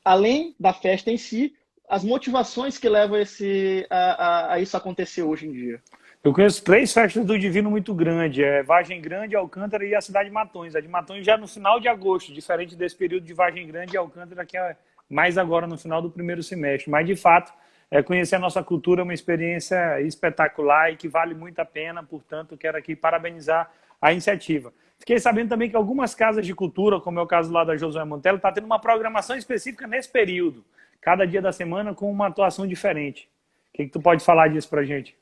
[0.05, 1.53] além da festa em si,
[1.91, 5.81] as motivações que levam esse, a, a, a isso acontecer hoje em dia.
[6.23, 10.29] Eu conheço três festas do Divino muito grandes, é Vargem Grande, Alcântara e a cidade
[10.29, 10.73] de Matões.
[10.73, 13.97] A de Matões já no final de agosto, diferente desse período de Vargem Grande e
[13.97, 14.77] Alcântara, que é
[15.09, 16.89] mais agora no final do primeiro semestre.
[16.89, 17.51] Mas, de fato,
[17.89, 22.01] é, conhecer a nossa cultura é uma experiência espetacular e que vale muito a pena,
[22.01, 23.69] portanto, quero aqui parabenizar
[24.01, 24.71] a iniciativa.
[24.97, 28.05] Fiquei sabendo também que algumas casas de cultura, como é o caso lá da Josué
[28.05, 30.63] Montello, está tendo uma programação específica nesse período,
[31.01, 33.29] cada dia da semana com uma atuação diferente.
[33.73, 35.17] O que, que tu pode falar disso para a gente?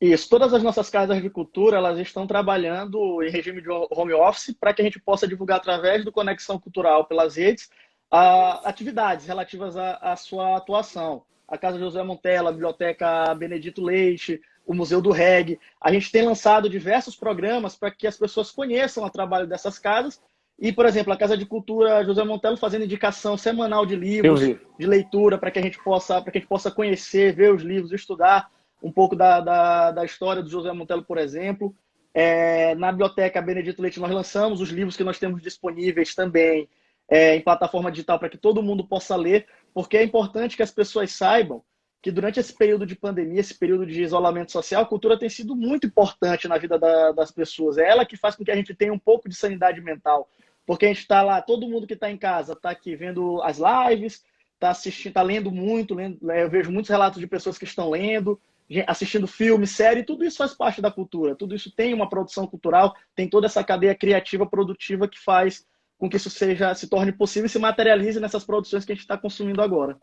[0.00, 4.56] Isso, todas as nossas casas de cultura, elas estão trabalhando em regime de home office
[4.58, 7.68] para que a gente possa divulgar através do Conexão Cultural pelas redes
[8.10, 11.22] uh, atividades relativas à, sua atuação.
[11.46, 15.58] A Casa José Montella, a Biblioteca Benedito Leite, o Museu do Reg.
[15.78, 20.22] A gente tem lançado diversos programas para que as pessoas conheçam o trabalho dessas casas.
[20.60, 24.40] E, por exemplo, a Casa de Cultura José Montelo fazendo indicação semanal de livros,
[24.78, 27.62] de leitura, para que a gente possa, para que a gente possa conhecer, ver os
[27.62, 28.50] livros, estudar
[28.82, 31.74] um pouco da, da, da história do José Montello, por exemplo.
[32.12, 36.68] É, na Biblioteca Benedito Leite, nós lançamos os livros que nós temos disponíveis também
[37.08, 40.70] é, em plataforma digital para que todo mundo possa ler, porque é importante que as
[40.70, 41.62] pessoas saibam
[42.02, 45.54] que durante esse período de pandemia, esse período de isolamento social, a cultura tem sido
[45.54, 47.76] muito importante na vida da, das pessoas.
[47.76, 50.28] É ela que faz com que a gente tenha um pouco de sanidade mental.
[50.70, 53.58] Porque a gente está lá, todo mundo que está em casa está aqui vendo as
[53.58, 57.90] lives, está assistindo, está lendo muito, lendo, eu vejo muitos relatos de pessoas que estão
[57.90, 58.40] lendo,
[58.86, 61.34] assistindo filme, série, tudo isso faz parte da cultura.
[61.34, 65.66] Tudo isso tem uma produção cultural, tem toda essa cadeia criativa, produtiva que faz
[65.98, 69.02] com que isso seja se torne possível e se materialize nessas produções que a gente
[69.02, 69.98] está consumindo agora.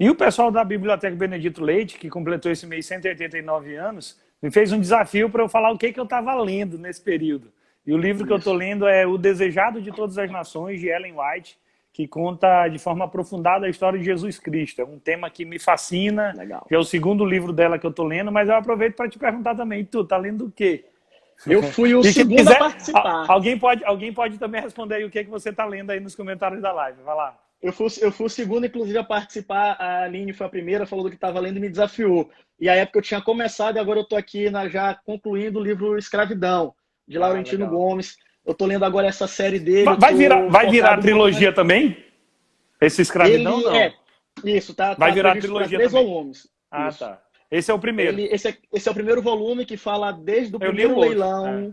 [0.00, 4.72] E o pessoal da Biblioteca Benedito Leite, que completou esse mês 189 anos, me fez
[4.72, 7.52] um desafio para eu falar o que, que eu estava lendo nesse período.
[7.86, 10.88] E o livro que eu estou lendo é O Desejado de Todas as Nações, de
[10.88, 11.58] Ellen White
[11.98, 14.80] que conta de forma aprofundada a história de Jesus Cristo.
[14.80, 16.32] É um tema que me fascina.
[16.36, 16.64] Legal.
[16.70, 19.56] é o segundo livro dela que eu estou lendo, mas eu aproveito para te perguntar
[19.56, 20.84] também, tu tá lendo o quê?
[21.44, 23.24] Eu fui o segundo quiser, a participar.
[23.28, 26.14] Alguém pode, alguém pode também responder aí o que, que você está lendo aí nos
[26.14, 27.02] comentários da live.
[27.02, 27.36] Vai lá.
[27.60, 29.72] Eu fui, eu fui o segundo, inclusive, a participar.
[29.72, 32.30] A Aline foi a primeira, falou do que estava lendo e me desafiou.
[32.60, 35.62] E a época eu tinha começado e agora eu estou aqui na, já concluindo o
[35.62, 36.72] livro Escravidão,
[37.08, 38.16] de Laurentino ah, Gomes.
[38.44, 39.96] Eu tô lendo agora essa série dele.
[39.98, 42.04] Vai virar, vai virar a trilogia também?
[42.80, 43.74] Esse escravidão Ele, não.
[43.74, 43.94] É,
[44.44, 44.94] isso, tá.
[44.94, 46.48] Vai tá virar trilogia três volumes.
[46.70, 46.98] Ah, Isso.
[47.00, 47.20] tá.
[47.50, 48.12] Esse é o primeiro.
[48.12, 51.70] Ele, esse, é, esse é o primeiro volume que fala desde o primeiro leilão, é.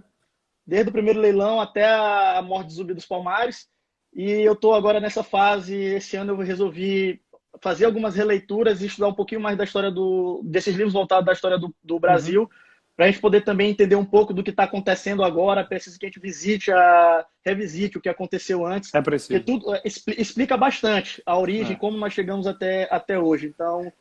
[0.66, 3.68] desde o primeiro leilão até a morte de Zumbi dos Palmares.
[4.14, 7.22] E eu estou agora nessa fase, esse ano eu resolvi
[7.62, 11.34] fazer algumas releituras e estudar um pouquinho mais da história do, desses livros voltados da
[11.34, 12.50] história do, do Brasil, uhum.
[12.96, 15.66] Para a gente poder também entender um pouco do que está acontecendo agora.
[15.66, 18.94] Preciso que a gente visite, a, revisite o que aconteceu antes.
[18.94, 19.34] É preciso.
[19.34, 19.82] Porque tudo é,
[20.18, 21.76] explica bastante a origem, é.
[21.76, 23.48] como nós chegamos até, até hoje.
[23.48, 23.92] Então,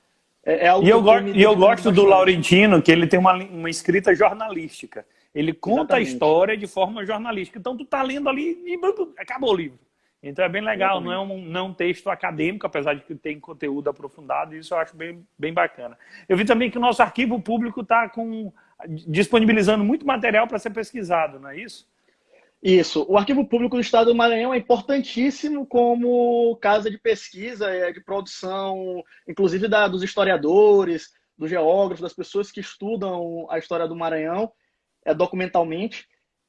[0.44, 3.34] é, é algo e eu, go e eu gosto do Laurentino, que ele tem uma,
[3.34, 5.04] uma escrita jornalística.
[5.34, 6.08] Ele conta Exatamente.
[6.08, 7.58] a história de forma jornalística.
[7.58, 8.78] Então, tu tá lendo ali e
[9.18, 9.78] acabou o livro.
[10.26, 13.14] Então é bem legal, não é, um, não é um texto acadêmico, apesar de que
[13.14, 15.98] tem conteúdo aprofundado, isso eu acho bem, bem bacana.
[16.26, 18.04] Eu vi também que o nosso arquivo público está
[18.88, 21.86] disponibilizando muito material para ser pesquisado, não é isso?
[22.62, 23.04] Isso.
[23.08, 28.00] O Arquivo Público do Estado do Maranhão é importantíssimo como casa de pesquisa, é, de
[28.00, 34.50] produção, inclusive da, dos historiadores, dos geógrafos, das pessoas que estudam a história do Maranhão
[35.04, 36.06] é, documentalmente.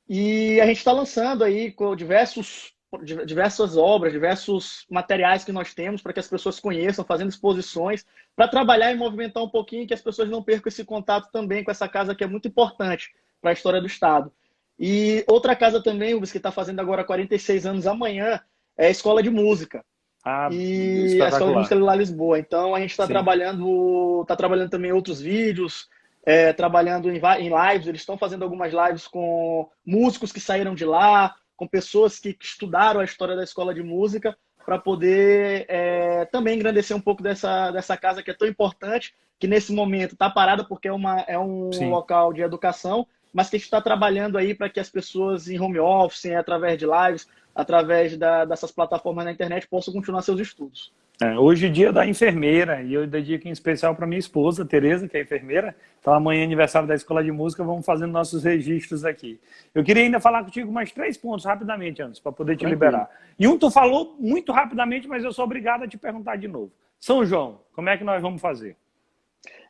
[0.07, 6.01] E a gente está lançando aí com diversos diversas obras, diversos materiais que nós temos
[6.01, 10.01] para que as pessoas conheçam, fazendo exposições, para trabalhar e movimentar um pouquinho que as
[10.01, 13.53] pessoas não percam esse contato também com essa casa que é muito importante para a
[13.53, 14.31] história do Estado.
[14.79, 18.39] E outra casa também, o que está fazendo agora 46 anos amanhã,
[18.77, 19.83] é a Escola de Música.
[20.23, 22.39] Ah, e a Escola de Música lá Lisboa.
[22.39, 25.87] Então a gente está trabalhando, está trabalhando também outros vídeos,
[26.25, 27.87] é, trabalhando em, em lives.
[27.87, 32.99] Eles estão fazendo algumas lives com músicos que saíram de lá, com pessoas que estudaram
[32.99, 37.95] a história da escola de música para poder é, também engrandecer um pouco dessa, dessa
[37.95, 41.71] casa que é tão importante, que nesse momento está parada porque é, uma, é um
[41.71, 41.89] Sim.
[41.89, 45.59] local de educação, mas que a gente está trabalhando aí para que as pessoas em
[45.59, 50.91] home office, através de lives, através da, dessas plataformas na internet, possam continuar seus estudos.
[51.21, 55.07] É, hoje é dia da enfermeira e eu dedico em especial para minha esposa, Tereza,
[55.07, 55.73] que é enfermeira.
[56.01, 59.39] Então amanhã é aniversário da Escola de Música, vamos fazendo nossos registros aqui.
[59.73, 62.75] Eu queria ainda falar contigo mais três pontos rapidamente antes, para poder te Tranquilo.
[62.75, 63.09] liberar.
[63.39, 66.71] E um tu falou muito rapidamente, mas eu sou obrigado a te perguntar de novo.
[66.99, 68.75] São João, como é que nós vamos fazer?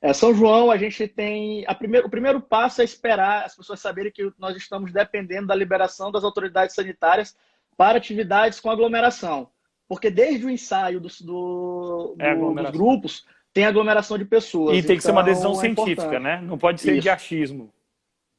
[0.02, 1.64] É, São João, a gente tem.
[1.68, 5.56] A primeiro, o primeiro passo é esperar as pessoas saberem que nós estamos dependendo da
[5.56, 7.36] liberação das autoridades sanitárias
[7.78, 9.50] para atividades com aglomeração.
[9.88, 14.72] Porque desde o ensaio do, do, é dos grupos tem aglomeração de pessoas.
[14.78, 16.24] E tem então, que ser uma então, decisão é científica, importante.
[16.24, 16.42] né?
[16.42, 17.02] Não pode ser Isso.
[17.02, 17.74] de achismo.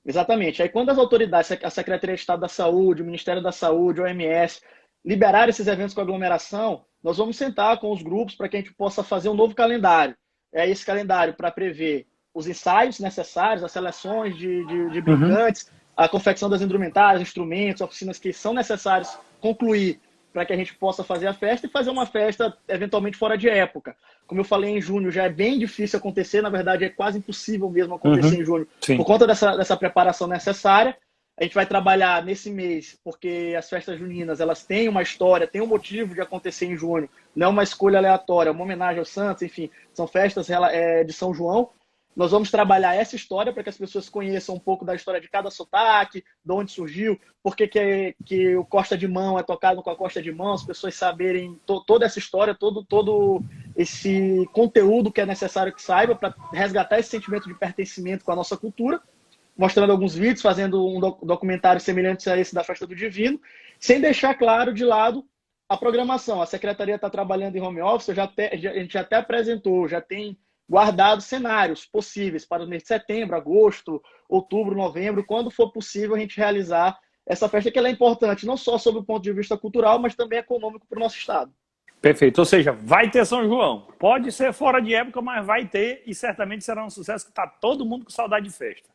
[0.04, 0.62] Exatamente.
[0.62, 4.04] Aí quando as autoridades, a Secretaria de Estado da Saúde, o Ministério da Saúde, o
[4.04, 4.60] OMS,
[5.04, 8.74] liberarem esses eventos com aglomeração, nós vamos sentar com os grupos para que a gente
[8.74, 10.16] possa fazer um novo calendário.
[10.52, 15.02] É esse calendário para prever os ensaios necessários, as seleções de, de, de uhum.
[15.02, 15.74] brincantes, uhum.
[15.96, 20.00] a confecção das indumentárias, instrumentos, oficinas que são necessários concluir
[20.36, 23.48] para que a gente possa fazer a festa e fazer uma festa eventualmente fora de
[23.48, 23.96] época.
[24.26, 27.70] Como eu falei em junho, já é bem difícil acontecer, na verdade é quase impossível
[27.70, 28.42] mesmo acontecer uhum.
[28.42, 28.98] em junho, Sim.
[28.98, 30.94] por conta dessa, dessa preparação necessária.
[31.40, 35.62] A gente vai trabalhar nesse mês, porque as festas juninas elas têm uma história, têm
[35.62, 39.08] um motivo de acontecer em junho, não é uma escolha aleatória, é uma homenagem aos
[39.08, 41.70] santos, enfim, são festas é, de São João.
[42.16, 45.28] Nós vamos trabalhar essa história para que as pessoas conheçam um pouco da história de
[45.28, 47.68] cada sotaque, de onde surgiu, por que,
[48.24, 51.60] que, o Costa de Mão é tocado com a Costa de Mão, as pessoas saberem
[51.66, 53.42] to, toda essa história, todo, todo
[53.76, 58.36] esse conteúdo que é necessário que saiba para resgatar esse sentimento de pertencimento com a
[58.36, 58.98] nossa cultura,
[59.54, 63.38] mostrando alguns vídeos, fazendo um documentário semelhante a esse da Festa do Divino,
[63.78, 65.22] sem deixar claro de lado
[65.68, 66.40] a programação.
[66.40, 70.00] A secretaria está trabalhando em home office, já te, a gente já até apresentou, já
[70.00, 76.16] tem guardados cenários possíveis para o mês de setembro, agosto, outubro, novembro, quando for possível
[76.16, 79.56] a gente realizar essa festa que é importante não só sob o ponto de vista
[79.56, 81.52] cultural, mas também econômico para o nosso estado.
[82.00, 82.38] Perfeito.
[82.38, 83.88] Ou seja, vai ter São João.
[83.98, 87.46] Pode ser fora de época, mas vai ter e certamente será um sucesso que está
[87.46, 88.88] todo mundo com saudade de festa.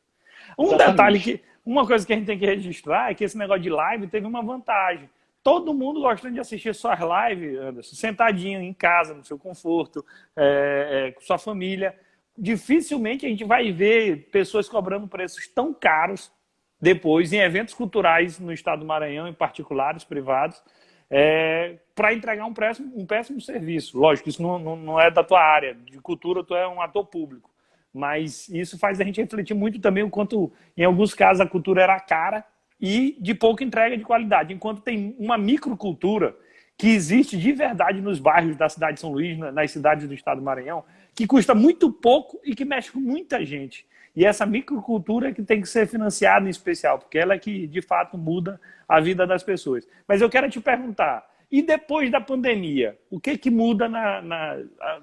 [0.58, 0.92] Um Exatamente.
[0.92, 3.70] detalhe que, uma coisa que a gente tem que registrar é que esse negócio de
[3.70, 5.10] live teve uma vantagem
[5.44, 11.08] todo mundo gostando de assistir suas lives, Anderson, sentadinho em casa, no seu conforto, é,
[11.08, 11.96] é, com sua família.
[12.38, 16.32] Dificilmente a gente vai ver pessoas cobrando preços tão caros
[16.80, 20.62] depois em eventos culturais no estado do Maranhão, em particulares, privados,
[21.10, 24.00] é, para entregar um péssimo, um péssimo serviço.
[24.00, 25.76] Lógico, isso não, não, não, é da tua área.
[25.76, 27.52] De cultura, tu é um ator público.
[27.94, 31.82] Mas isso faz a gente refletir muito também o quanto, em alguns casos, a cultura
[31.82, 32.46] era cara
[32.82, 34.54] e de pouca entrega de qualidade.
[34.54, 36.36] Enquanto tem uma microcultura
[36.78, 40.40] que existe de verdade nos bairros da cidade de São Luís, nas cidades do estado
[40.40, 43.86] do Maranhão, que custa muito pouco e que mexe com muita gente.
[44.16, 47.68] E essa microcultura é que tem que ser financiada em especial, porque ela é que
[47.68, 49.88] de fato muda a vida das pessoas.
[50.08, 54.58] Mas eu quero te perguntar, E depois da pandemia, o que que muda na, na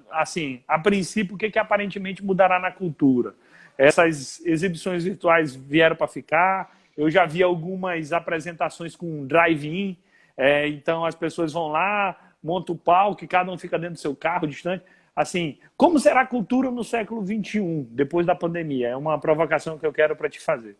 [0.09, 3.35] assim, a princípio, o que que aparentemente mudará na cultura?
[3.77, 6.75] Essas exibições virtuais vieram para ficar.
[6.99, 9.97] Eu já vi algumas apresentações com drive-in,
[10.35, 14.13] é, então as pessoas vão lá, montam o palco, cada um fica dentro do seu
[14.13, 14.83] carro, distante.
[15.15, 18.89] Assim, como será a cultura no século XXI, depois da pandemia?
[18.89, 20.75] É uma provocação que eu quero para te fazer.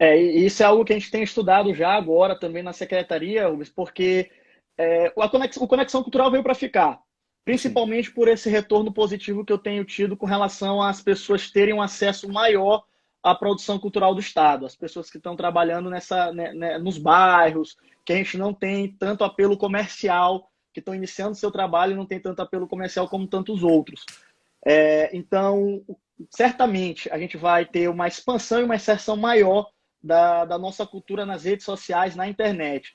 [0.00, 4.32] É, isso é algo que a gente tem estudado já agora também na secretaria, porque
[4.76, 7.00] é, a conexão, o Conexão Cultural veio para ficar,
[7.44, 8.14] principalmente Sim.
[8.14, 12.28] por esse retorno positivo que eu tenho tido com relação às pessoas terem um acesso
[12.28, 12.82] maior
[13.22, 17.76] à produção cultural do Estado, as pessoas que estão trabalhando nessa, né, né, nos bairros,
[18.04, 22.06] que a gente não tem tanto apelo comercial, que estão iniciando seu trabalho e não
[22.06, 24.04] tem tanto apelo comercial como tantos outros.
[24.64, 25.82] É, então,
[26.30, 29.70] certamente, a gente vai ter uma expansão e uma inserção maior
[30.02, 32.94] da, da nossa cultura nas redes sociais, na internet.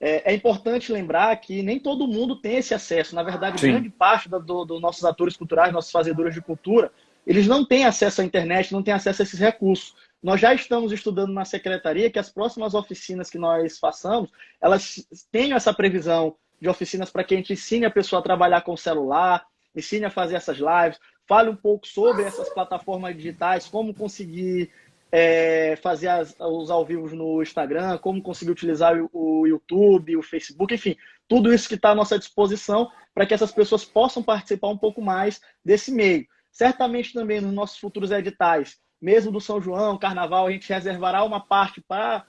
[0.00, 3.14] É, é, importante lembrar que nem todo mundo tem esse acesso.
[3.14, 3.70] Na verdade, Sim.
[3.70, 6.90] grande parte dos do, nossos atores culturais, nossos fazedores de cultura,
[7.26, 9.94] eles não têm acesso à internet, não têm acesso a esses recursos.
[10.22, 14.30] Nós já estamos estudando na secretaria que as próximas oficinas que nós façamos,
[14.60, 18.60] elas tenham essa previsão de oficinas para que a gente ensine a pessoa a trabalhar
[18.60, 23.66] com o celular, ensine a fazer essas lives, fale um pouco sobre essas plataformas digitais,
[23.66, 24.70] como conseguir
[25.10, 30.74] é, fazer as, os ao vivo no Instagram, como conseguir utilizar o, YouTube, o Facebook,
[30.74, 30.96] enfim,
[31.28, 35.02] tudo isso que está à nossa disposição para que essas pessoas possam participar um pouco
[35.02, 36.26] mais desse meio.
[36.52, 41.40] Certamente também nos nossos futuros editais, mesmo do São João, Carnaval, a gente reservará uma
[41.40, 42.24] parte para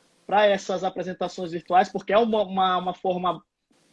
[0.48, 3.44] essas apresentações virtuais, porque é uma, uma, uma forma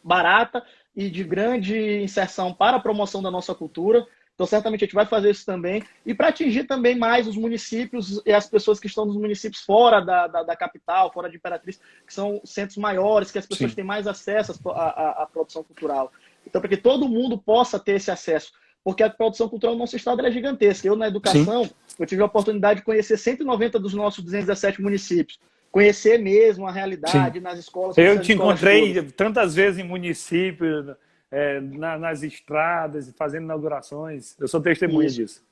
[0.03, 0.65] barata
[0.95, 4.07] e de grande inserção para a promoção da nossa cultura.
[4.33, 5.83] Então, certamente a gente vai fazer isso também.
[6.05, 10.01] E para atingir também mais os municípios e as pessoas que estão nos municípios fora
[10.01, 13.75] da, da, da capital, fora de Imperatriz, que são centros maiores, que as pessoas Sim.
[13.75, 16.11] têm mais acesso à, à, produção cultural.
[16.47, 18.51] Então, para que todo mundo possa ter esse acesso.
[18.83, 20.87] Porque a produção cultural no nosso estado é gigantesca.
[20.87, 21.71] Eu, na educação, Sim.
[21.99, 25.39] eu tive a oportunidade de conhecer 190 dos nossos 217 municípios
[25.71, 27.43] conhecer mesmo a realidade Sim.
[27.43, 27.97] nas escolas.
[27.97, 30.93] Eu te encontrei tantas vezes em municípios,
[31.31, 34.35] é, na, nas estradas, fazendo inaugurações.
[34.37, 35.15] Eu sou testemunha Isso.
[35.15, 35.51] disso.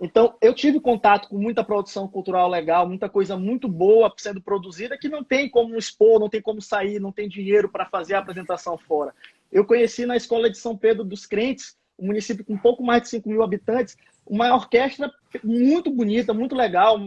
[0.00, 4.96] Então, eu tive contato com muita produção cultural legal, muita coisa muito boa sendo produzida
[4.96, 8.20] que não tem como expor, não tem como sair, não tem dinheiro para fazer a
[8.20, 9.12] apresentação fora.
[9.50, 13.02] Eu conheci na escola de São Pedro dos Crentes, um município com um pouco mais
[13.02, 16.98] de 5 mil habitantes, uma orquestra muito bonita, muito legal,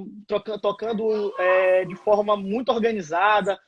[0.61, 3.59] tocando é, de forma muito organizada,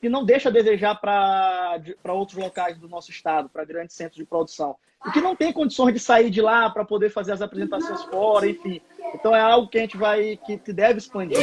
[0.00, 4.24] que não deixa a desejar para outros locais do nosso estado, para grandes centros de
[4.24, 4.76] produção.
[5.06, 8.48] E que não tem condições de sair de lá para poder fazer as apresentações fora,
[8.48, 8.80] enfim.
[9.14, 11.38] Então é algo que a gente vai, que, que deve expandir.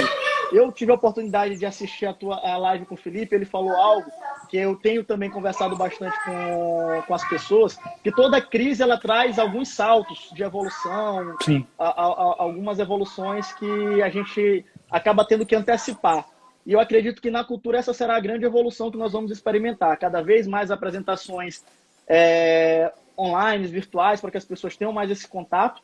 [0.51, 3.73] Eu tive a oportunidade de assistir a tua a live com o Felipe, ele falou
[3.75, 4.10] algo
[4.49, 9.39] que eu tenho também conversado bastante com, com as pessoas, que toda crise ela traz
[9.39, 11.36] alguns saltos de evolução,
[11.79, 16.25] a, a, a, algumas evoluções que a gente acaba tendo que antecipar.
[16.65, 19.97] E eu acredito que na cultura essa será a grande evolução que nós vamos experimentar.
[19.97, 21.63] Cada vez mais apresentações
[22.08, 25.81] é, online, virtuais, para que as pessoas tenham mais esse contato.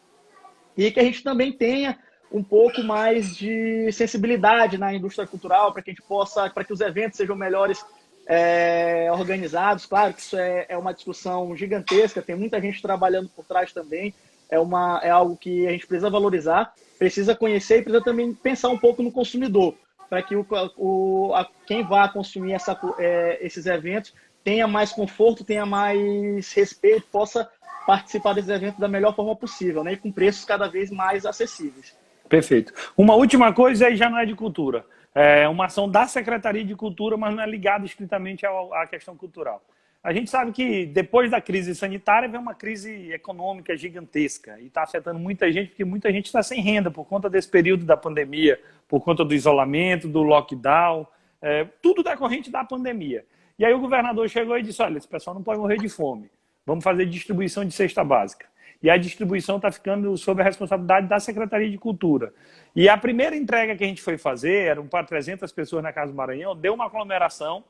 [0.76, 2.00] E que a gente também tenha
[2.32, 6.74] um pouco mais de sensibilidade na indústria cultural, para que a gente possa, para que
[6.74, 7.86] os eventos sejam melhores
[8.26, 9.86] é, organizados.
[9.86, 14.14] Claro que isso é, é uma discussão gigantesca, tem muita gente trabalhando por trás também.
[14.50, 18.70] É, uma, é algo que a gente precisa valorizar, precisa conhecer e precisa também pensar
[18.70, 19.76] um pouco no consumidor
[20.10, 20.46] para que o,
[20.78, 24.14] o a, quem vá consumir essa, é, esses eventos
[24.44, 27.50] tenha mais conforto, tenha mais respeito, possa
[27.88, 29.94] participar desses eventos da melhor forma possível, né?
[29.94, 31.96] E com preços cada vez mais acessíveis.
[32.32, 32.72] Perfeito.
[32.96, 34.86] Uma última coisa aí já não é de cultura.
[35.14, 39.62] É uma ação da Secretaria de Cultura, mas não é ligada estritamente à questão cultural.
[40.02, 44.84] A gente sabe que depois da crise sanitária vem uma crise econômica gigantesca e está
[44.84, 48.58] afetando muita gente, porque muita gente está sem renda por conta desse período da pandemia,
[48.88, 51.06] por conta do isolamento, do lockdown,
[51.42, 53.26] é, tudo decorrente da pandemia.
[53.60, 56.32] E aí o governador chegou e disse: olha, esse pessoal não pode morrer de fome,
[56.66, 58.51] vamos fazer distribuição de cesta básica.
[58.82, 62.34] E a distribuição está ficando sob a responsabilidade da Secretaria de Cultura.
[62.76, 66.12] E a primeira entrega que a gente foi fazer, eram para 300 pessoas na Casa
[66.12, 67.64] do Maranhão, deu uma aglomeração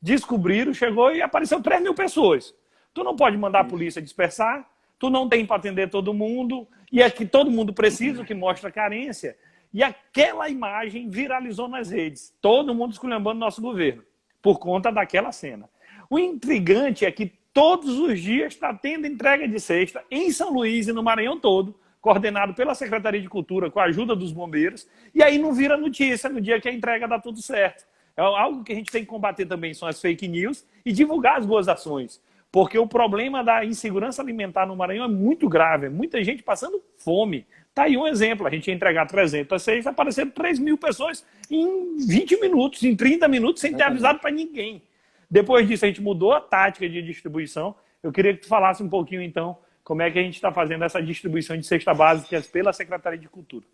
[0.00, 2.54] descobriram, chegou e apareceu 3 mil pessoas.
[2.94, 7.02] Tu não pode mandar a polícia dispersar, tu não tem para atender todo mundo, e
[7.02, 9.36] é que todo mundo precisa, o que mostra carência.
[9.72, 12.34] E aquela imagem viralizou nas redes.
[12.40, 14.02] Todo mundo esculhambando nosso governo,
[14.40, 15.68] por conta daquela cena.
[16.08, 20.88] O intrigante é que todos os dias está tendo entrega de cesta em São Luís
[20.88, 25.22] e no Maranhão todo, coordenado pela Secretaria de Cultura, com a ajuda dos bombeiros, e
[25.22, 27.84] aí não vira notícia no dia que a entrega dá tudo certo.
[28.16, 31.38] É algo que a gente tem que combater também são as fake news e divulgar
[31.38, 32.20] as boas ações.
[32.50, 35.86] Porque o problema da insegurança alimentar no Maranhão é muito grave.
[35.86, 37.46] É muita gente passando fome.
[37.74, 38.46] Tá aí um exemplo.
[38.46, 43.28] A gente ia entregar 300 6, apareceram 3 mil pessoas em 20 minutos, em 30
[43.28, 44.82] minutos, sem ter avisado para ninguém.
[45.30, 47.74] Depois disso, a gente mudou a tática de distribuição.
[48.02, 50.84] Eu queria que tu falasse um pouquinho, então, como é que a gente está fazendo
[50.84, 53.66] essa distribuição de cesta básicas pela Secretaria de Cultura.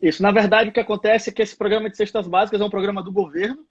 [0.00, 0.22] Isso.
[0.22, 3.02] Na verdade, o que acontece é que esse programa de cestas básicas é um programa
[3.02, 3.66] do governo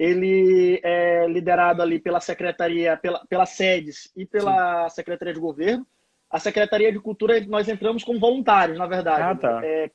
[0.00, 4.96] ele é liderado ali pela secretaria, pela, pelas sedes e pela Sim.
[4.96, 5.86] secretaria de governo.
[6.30, 9.22] A secretaria de cultura nós entramos como voluntários, na verdade.
[9.22, 9.60] Ah, tá.
[9.62, 9.90] É,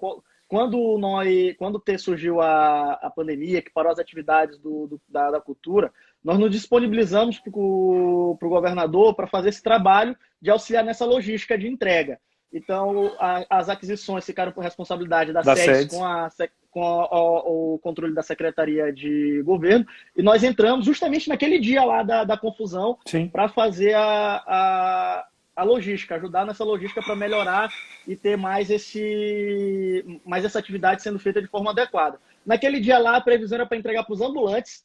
[0.47, 5.41] quando nós, quando surgiu a, a pandemia que parou as atividades do, do da, da,
[5.41, 5.91] cultura,
[6.25, 11.67] nós nos disponibilizamos para o governador para fazer esse trabalho de auxiliar nessa logística de
[11.67, 12.19] entrega.
[12.51, 16.27] Então, a, as aquisições ficaram por responsabilidade da, da SEDES com a,
[16.71, 19.85] com o, o controle da Secretaria de Governo,
[20.17, 22.97] e nós entramos justamente naquele dia lá da, da confusão
[23.31, 27.69] para fazer a, a, a, logística, ajudar nessa logística para melhorar
[28.07, 32.19] e ter mais, esse, mais essa atividade sendo feita de forma adequada.
[32.43, 34.83] Naquele dia lá, a previsão era para entregar para os ambulantes,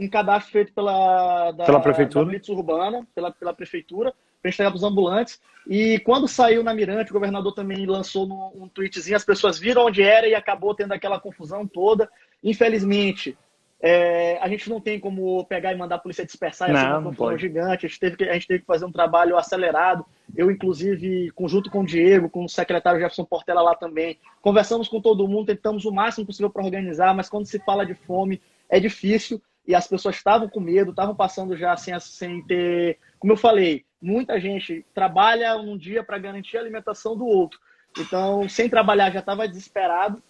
[0.00, 4.70] um cadastro feito pela, da, pela prefeitura, da Blitz Urbana, pela, pela prefeitura, para entregar
[4.70, 5.40] para os ambulantes.
[5.68, 10.02] E quando saiu na Mirante, o governador também lançou um tweetzinho, as pessoas viram onde
[10.02, 12.08] era e acabou tendo aquela confusão toda.
[12.42, 13.36] Infelizmente,
[13.82, 17.38] é, a gente não tem como pegar e mandar a polícia dispersar, essa uma confusão
[17.38, 17.86] gigante.
[17.86, 20.04] A gente, teve que, a gente teve que fazer um trabalho acelerado.
[20.36, 25.00] Eu, inclusive, conjunto com o Diego, com o secretário Jefferson Portela lá também, conversamos com
[25.00, 28.78] todo mundo, tentamos o máximo possível para organizar, mas quando se fala de fome, é
[28.78, 29.40] difícil.
[29.70, 32.98] E as pessoas estavam com medo, estavam passando já sem, sem ter.
[33.20, 37.56] Como eu falei, muita gente trabalha um dia para garantir a alimentação do outro.
[37.96, 40.20] Então, sem trabalhar, já estava desesperado.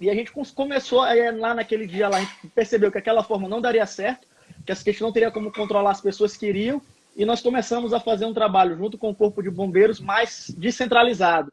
[0.00, 3.60] E a gente começou lá naquele dia lá, a gente percebeu que aquela forma não
[3.60, 4.28] daria certo,
[4.64, 6.80] que a gente não teria como controlar as pessoas que iriam,
[7.16, 11.52] e nós começamos a fazer um trabalho junto com o Corpo de Bombeiros mais descentralizado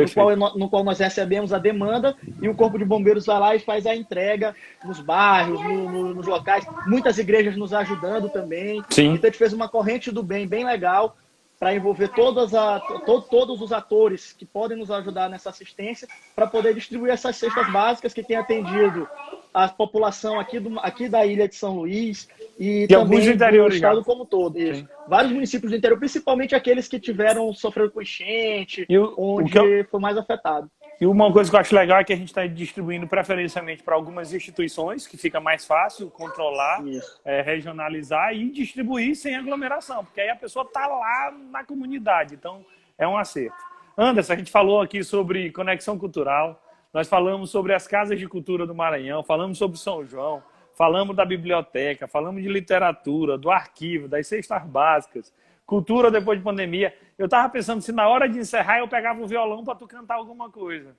[0.00, 3.56] no qual, no qual, nós recebemos a demanda e o Corpo de Bombeiros vai lá
[3.56, 6.66] e faz a entrega nos bairros, no, no, nos locais.
[6.86, 8.82] Muitas igrejas nos ajudando também.
[8.90, 9.14] Sim.
[9.14, 11.16] Então a gente fez uma corrente do bem bem legal
[11.58, 16.46] para envolver todas a, to, todos os atores que podem nos ajudar nessa assistência para
[16.46, 19.08] poder distribuir essas cestas básicas que tem atendido
[19.52, 22.28] a população aqui, do, aqui da ilha de São Luís
[22.58, 24.58] e, e também do, interior, do estado como todo.
[25.06, 29.84] Vários municípios do interior, principalmente aqueles que tiveram sofrendo com enchente, o, onde o eu,
[29.84, 30.70] foi mais afetado.
[31.00, 33.94] E uma coisa que eu acho legal é que a gente está distribuindo preferencialmente para
[33.94, 36.82] algumas instituições, que fica mais fácil controlar,
[37.24, 42.34] é, regionalizar e distribuir sem aglomeração, porque aí a pessoa está lá na comunidade.
[42.34, 42.64] Então,
[42.98, 43.56] é um acerto.
[43.96, 46.60] Anderson, a gente falou aqui sobre conexão cultural,
[46.92, 50.42] nós falamos sobre as casas de cultura do Maranhão, falamos sobre São João,
[50.78, 55.34] falamos da biblioteca, falamos de literatura, do arquivo, das cestas básicas,
[55.66, 56.94] cultura depois de pandemia.
[57.18, 60.14] Eu estava pensando se na hora de encerrar eu pegava o violão para tu cantar
[60.14, 60.96] alguma coisa.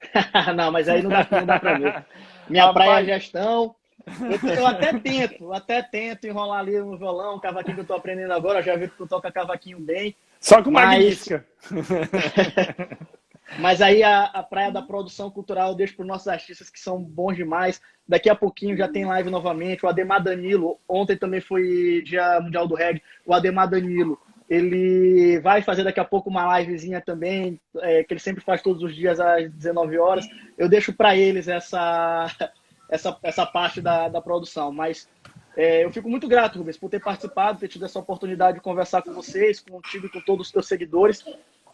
[0.54, 2.06] não, mas aí não dá, não dá para ver.
[2.48, 2.86] Minha Rapaz...
[2.86, 3.74] praia é gestão.
[4.06, 8.32] Eu, eu, até tento, até tento enrolar ali no violão, cavaquinho que eu estou aprendendo
[8.32, 10.14] agora, já vi que tu toca cavaquinho bem.
[10.38, 11.26] Só com mas...
[13.58, 16.80] Mas aí a, a praia da produção cultural eu deixo para os nossos artistas que
[16.80, 17.80] são bons demais.
[18.06, 19.84] Daqui a pouquinho já tem live novamente.
[19.84, 23.02] O Ademar Danilo, ontem também foi Dia Mundial do Reggae.
[23.24, 24.20] O Ademar Danilo,
[24.50, 28.82] ele vai fazer daqui a pouco uma livezinha também, é, que ele sempre faz todos
[28.82, 30.28] os dias às 19 horas.
[30.58, 32.26] Eu deixo para eles essa,
[32.90, 34.72] essa, essa parte da, da produção.
[34.72, 35.08] Mas
[35.56, 39.02] é, eu fico muito grato, Rubens, por ter participado, ter tido essa oportunidade de conversar
[39.02, 41.24] com vocês, contigo e com todos os teus seguidores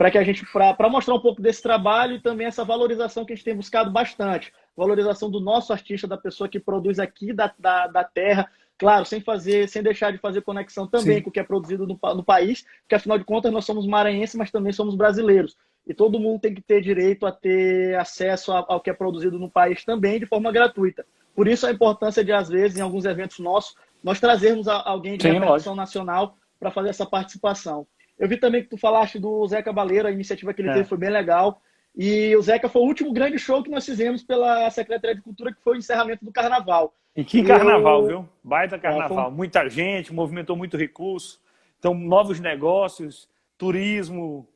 [0.03, 3.33] para que a gente para mostrar um pouco desse trabalho e também essa valorização que
[3.33, 7.55] a gente tem buscado bastante, valorização do nosso artista, da pessoa que produz aqui da,
[7.57, 11.23] da, da terra, claro, sem fazer, sem deixar de fazer conexão também Sim.
[11.23, 14.35] com o que é produzido no, no país, porque afinal de contas nós somos maranhenses,
[14.35, 15.57] mas também somos brasileiros.
[15.87, 19.49] E todo mundo tem que ter direito a ter acesso ao que é produzido no
[19.49, 21.07] país também de forma gratuita.
[21.33, 25.29] Por isso a importância de, às vezes, em alguns eventos nossos, nós trazermos alguém de
[25.29, 27.87] representação nacional para fazer essa participação.
[28.19, 30.75] Eu vi também que tu falaste do Zeca Baleiro, a iniciativa que ele é.
[30.75, 31.61] teve foi bem legal.
[31.97, 35.53] E o Zeca foi o último grande show que nós fizemos pela Secretaria de Cultura,
[35.53, 36.95] que foi o encerramento do carnaval.
[37.15, 38.07] E que carnaval, eu...
[38.07, 38.29] viu?
[38.43, 39.19] Baita carnaval.
[39.19, 39.33] É, foi...
[39.33, 41.41] Muita gente, movimentou muito recurso.
[41.79, 44.49] Então, novos negócios, turismo.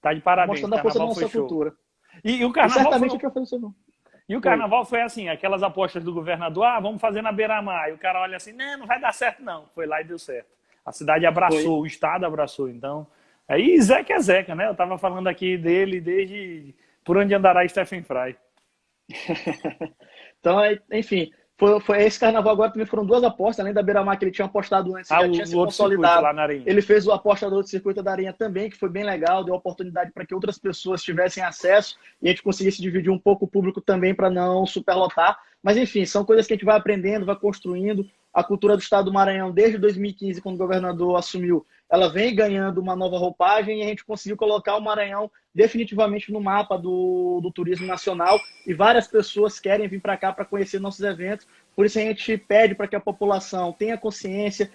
[0.00, 0.60] Tá de parabéns.
[0.60, 1.74] Mostrando a força da nossa cultura.
[2.24, 2.80] E, e, o carnaval.
[2.80, 3.30] E certamente foi...
[3.30, 3.74] fazer isso
[4.28, 7.90] E o carnaval foi assim, aquelas apostas do governador, ah, vamos fazer na beira-mar.
[7.90, 9.66] E o cara olha assim, não, não vai dar certo não.
[9.74, 10.57] Foi lá e deu certo.
[10.88, 11.80] A cidade abraçou, Foi.
[11.80, 12.68] o Estado abraçou.
[12.68, 13.06] Então,
[13.46, 14.66] aí Zeca é Zeca, né?
[14.66, 16.74] Eu estava falando aqui dele desde
[17.04, 18.36] Por Onde Andará Stephen Fry.
[20.40, 20.60] então,
[20.92, 24.30] enfim, foi, foi esse carnaval agora também foram duas apostas, além da Beira-Mar que ele
[24.30, 26.22] tinha apostado antes, ah, já o, tinha se consolidado.
[26.22, 26.62] Lá na Arinha.
[26.64, 30.12] Ele fez o apostador do circuito da Arinha também, que foi bem legal, deu oportunidade
[30.12, 33.80] para que outras pessoas tivessem acesso e a gente conseguisse dividir um pouco o público
[33.80, 35.36] também para não superlotar.
[35.60, 38.08] Mas enfim, são coisas que a gente vai aprendendo, vai construindo.
[38.32, 42.80] A cultura do estado do Maranhão, desde 2015, quando o governador assumiu, ela vem ganhando
[42.80, 47.50] uma nova roupagem e a gente conseguiu colocar o Maranhão definitivamente no mapa do, do
[47.50, 51.46] turismo nacional e várias pessoas querem vir para cá para conhecer nossos eventos.
[51.74, 54.70] Por isso a gente pede para que a população tenha consciência,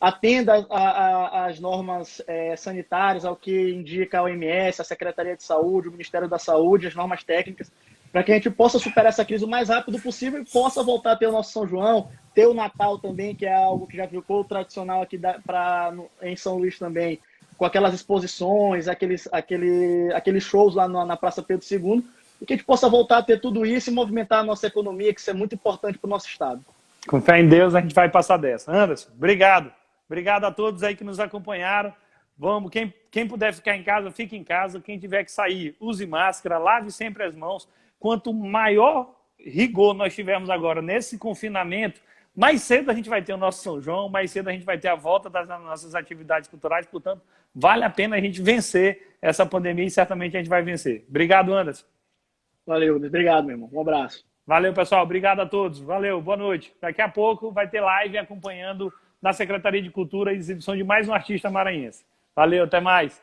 [0.00, 5.92] atenda às normas é, sanitárias, ao que indica a OMS, a Secretaria de Saúde, o
[5.92, 7.70] Ministério da Saúde, as normas técnicas,
[8.12, 11.12] para que a gente possa superar essa crise o mais rápido possível e possa voltar
[11.12, 14.06] a ter o nosso São João, ter o Natal também, que é algo que já
[14.06, 17.18] ficou tradicional aqui da, pra, no, em São Luís também,
[17.56, 22.04] com aquelas exposições, aqueles, aquele, aqueles shows lá na, na Praça Pedro II,
[22.40, 25.14] e que a gente possa voltar a ter tudo isso e movimentar a nossa economia,
[25.14, 26.62] que isso é muito importante para o nosso Estado.
[27.08, 28.70] Com fé em Deus, a gente vai passar dessa.
[28.70, 29.72] Anderson, obrigado.
[30.06, 31.94] Obrigado a todos aí que nos acompanharam.
[32.36, 34.80] Vamos, quem, quem puder ficar em casa, fique em casa.
[34.80, 37.66] Quem tiver que sair, use máscara, lave sempre as mãos
[38.02, 42.00] quanto maior rigor nós tivermos agora nesse confinamento,
[42.34, 44.76] mais cedo a gente vai ter o nosso São João, mais cedo a gente vai
[44.76, 47.22] ter a volta das nossas atividades culturais, portanto,
[47.54, 51.04] vale a pena a gente vencer essa pandemia e certamente a gente vai vencer.
[51.08, 51.84] Obrigado, Anderson.
[52.66, 53.70] Valeu, obrigado, meu irmão.
[53.72, 54.26] Um abraço.
[54.44, 55.04] Valeu, pessoal.
[55.04, 55.78] Obrigado a todos.
[55.78, 56.74] Valeu, boa noite.
[56.80, 61.08] Daqui a pouco vai ter live acompanhando na Secretaria de Cultura a exibição de mais
[61.08, 62.04] um artista maranhense.
[62.34, 63.22] Valeu, até mais.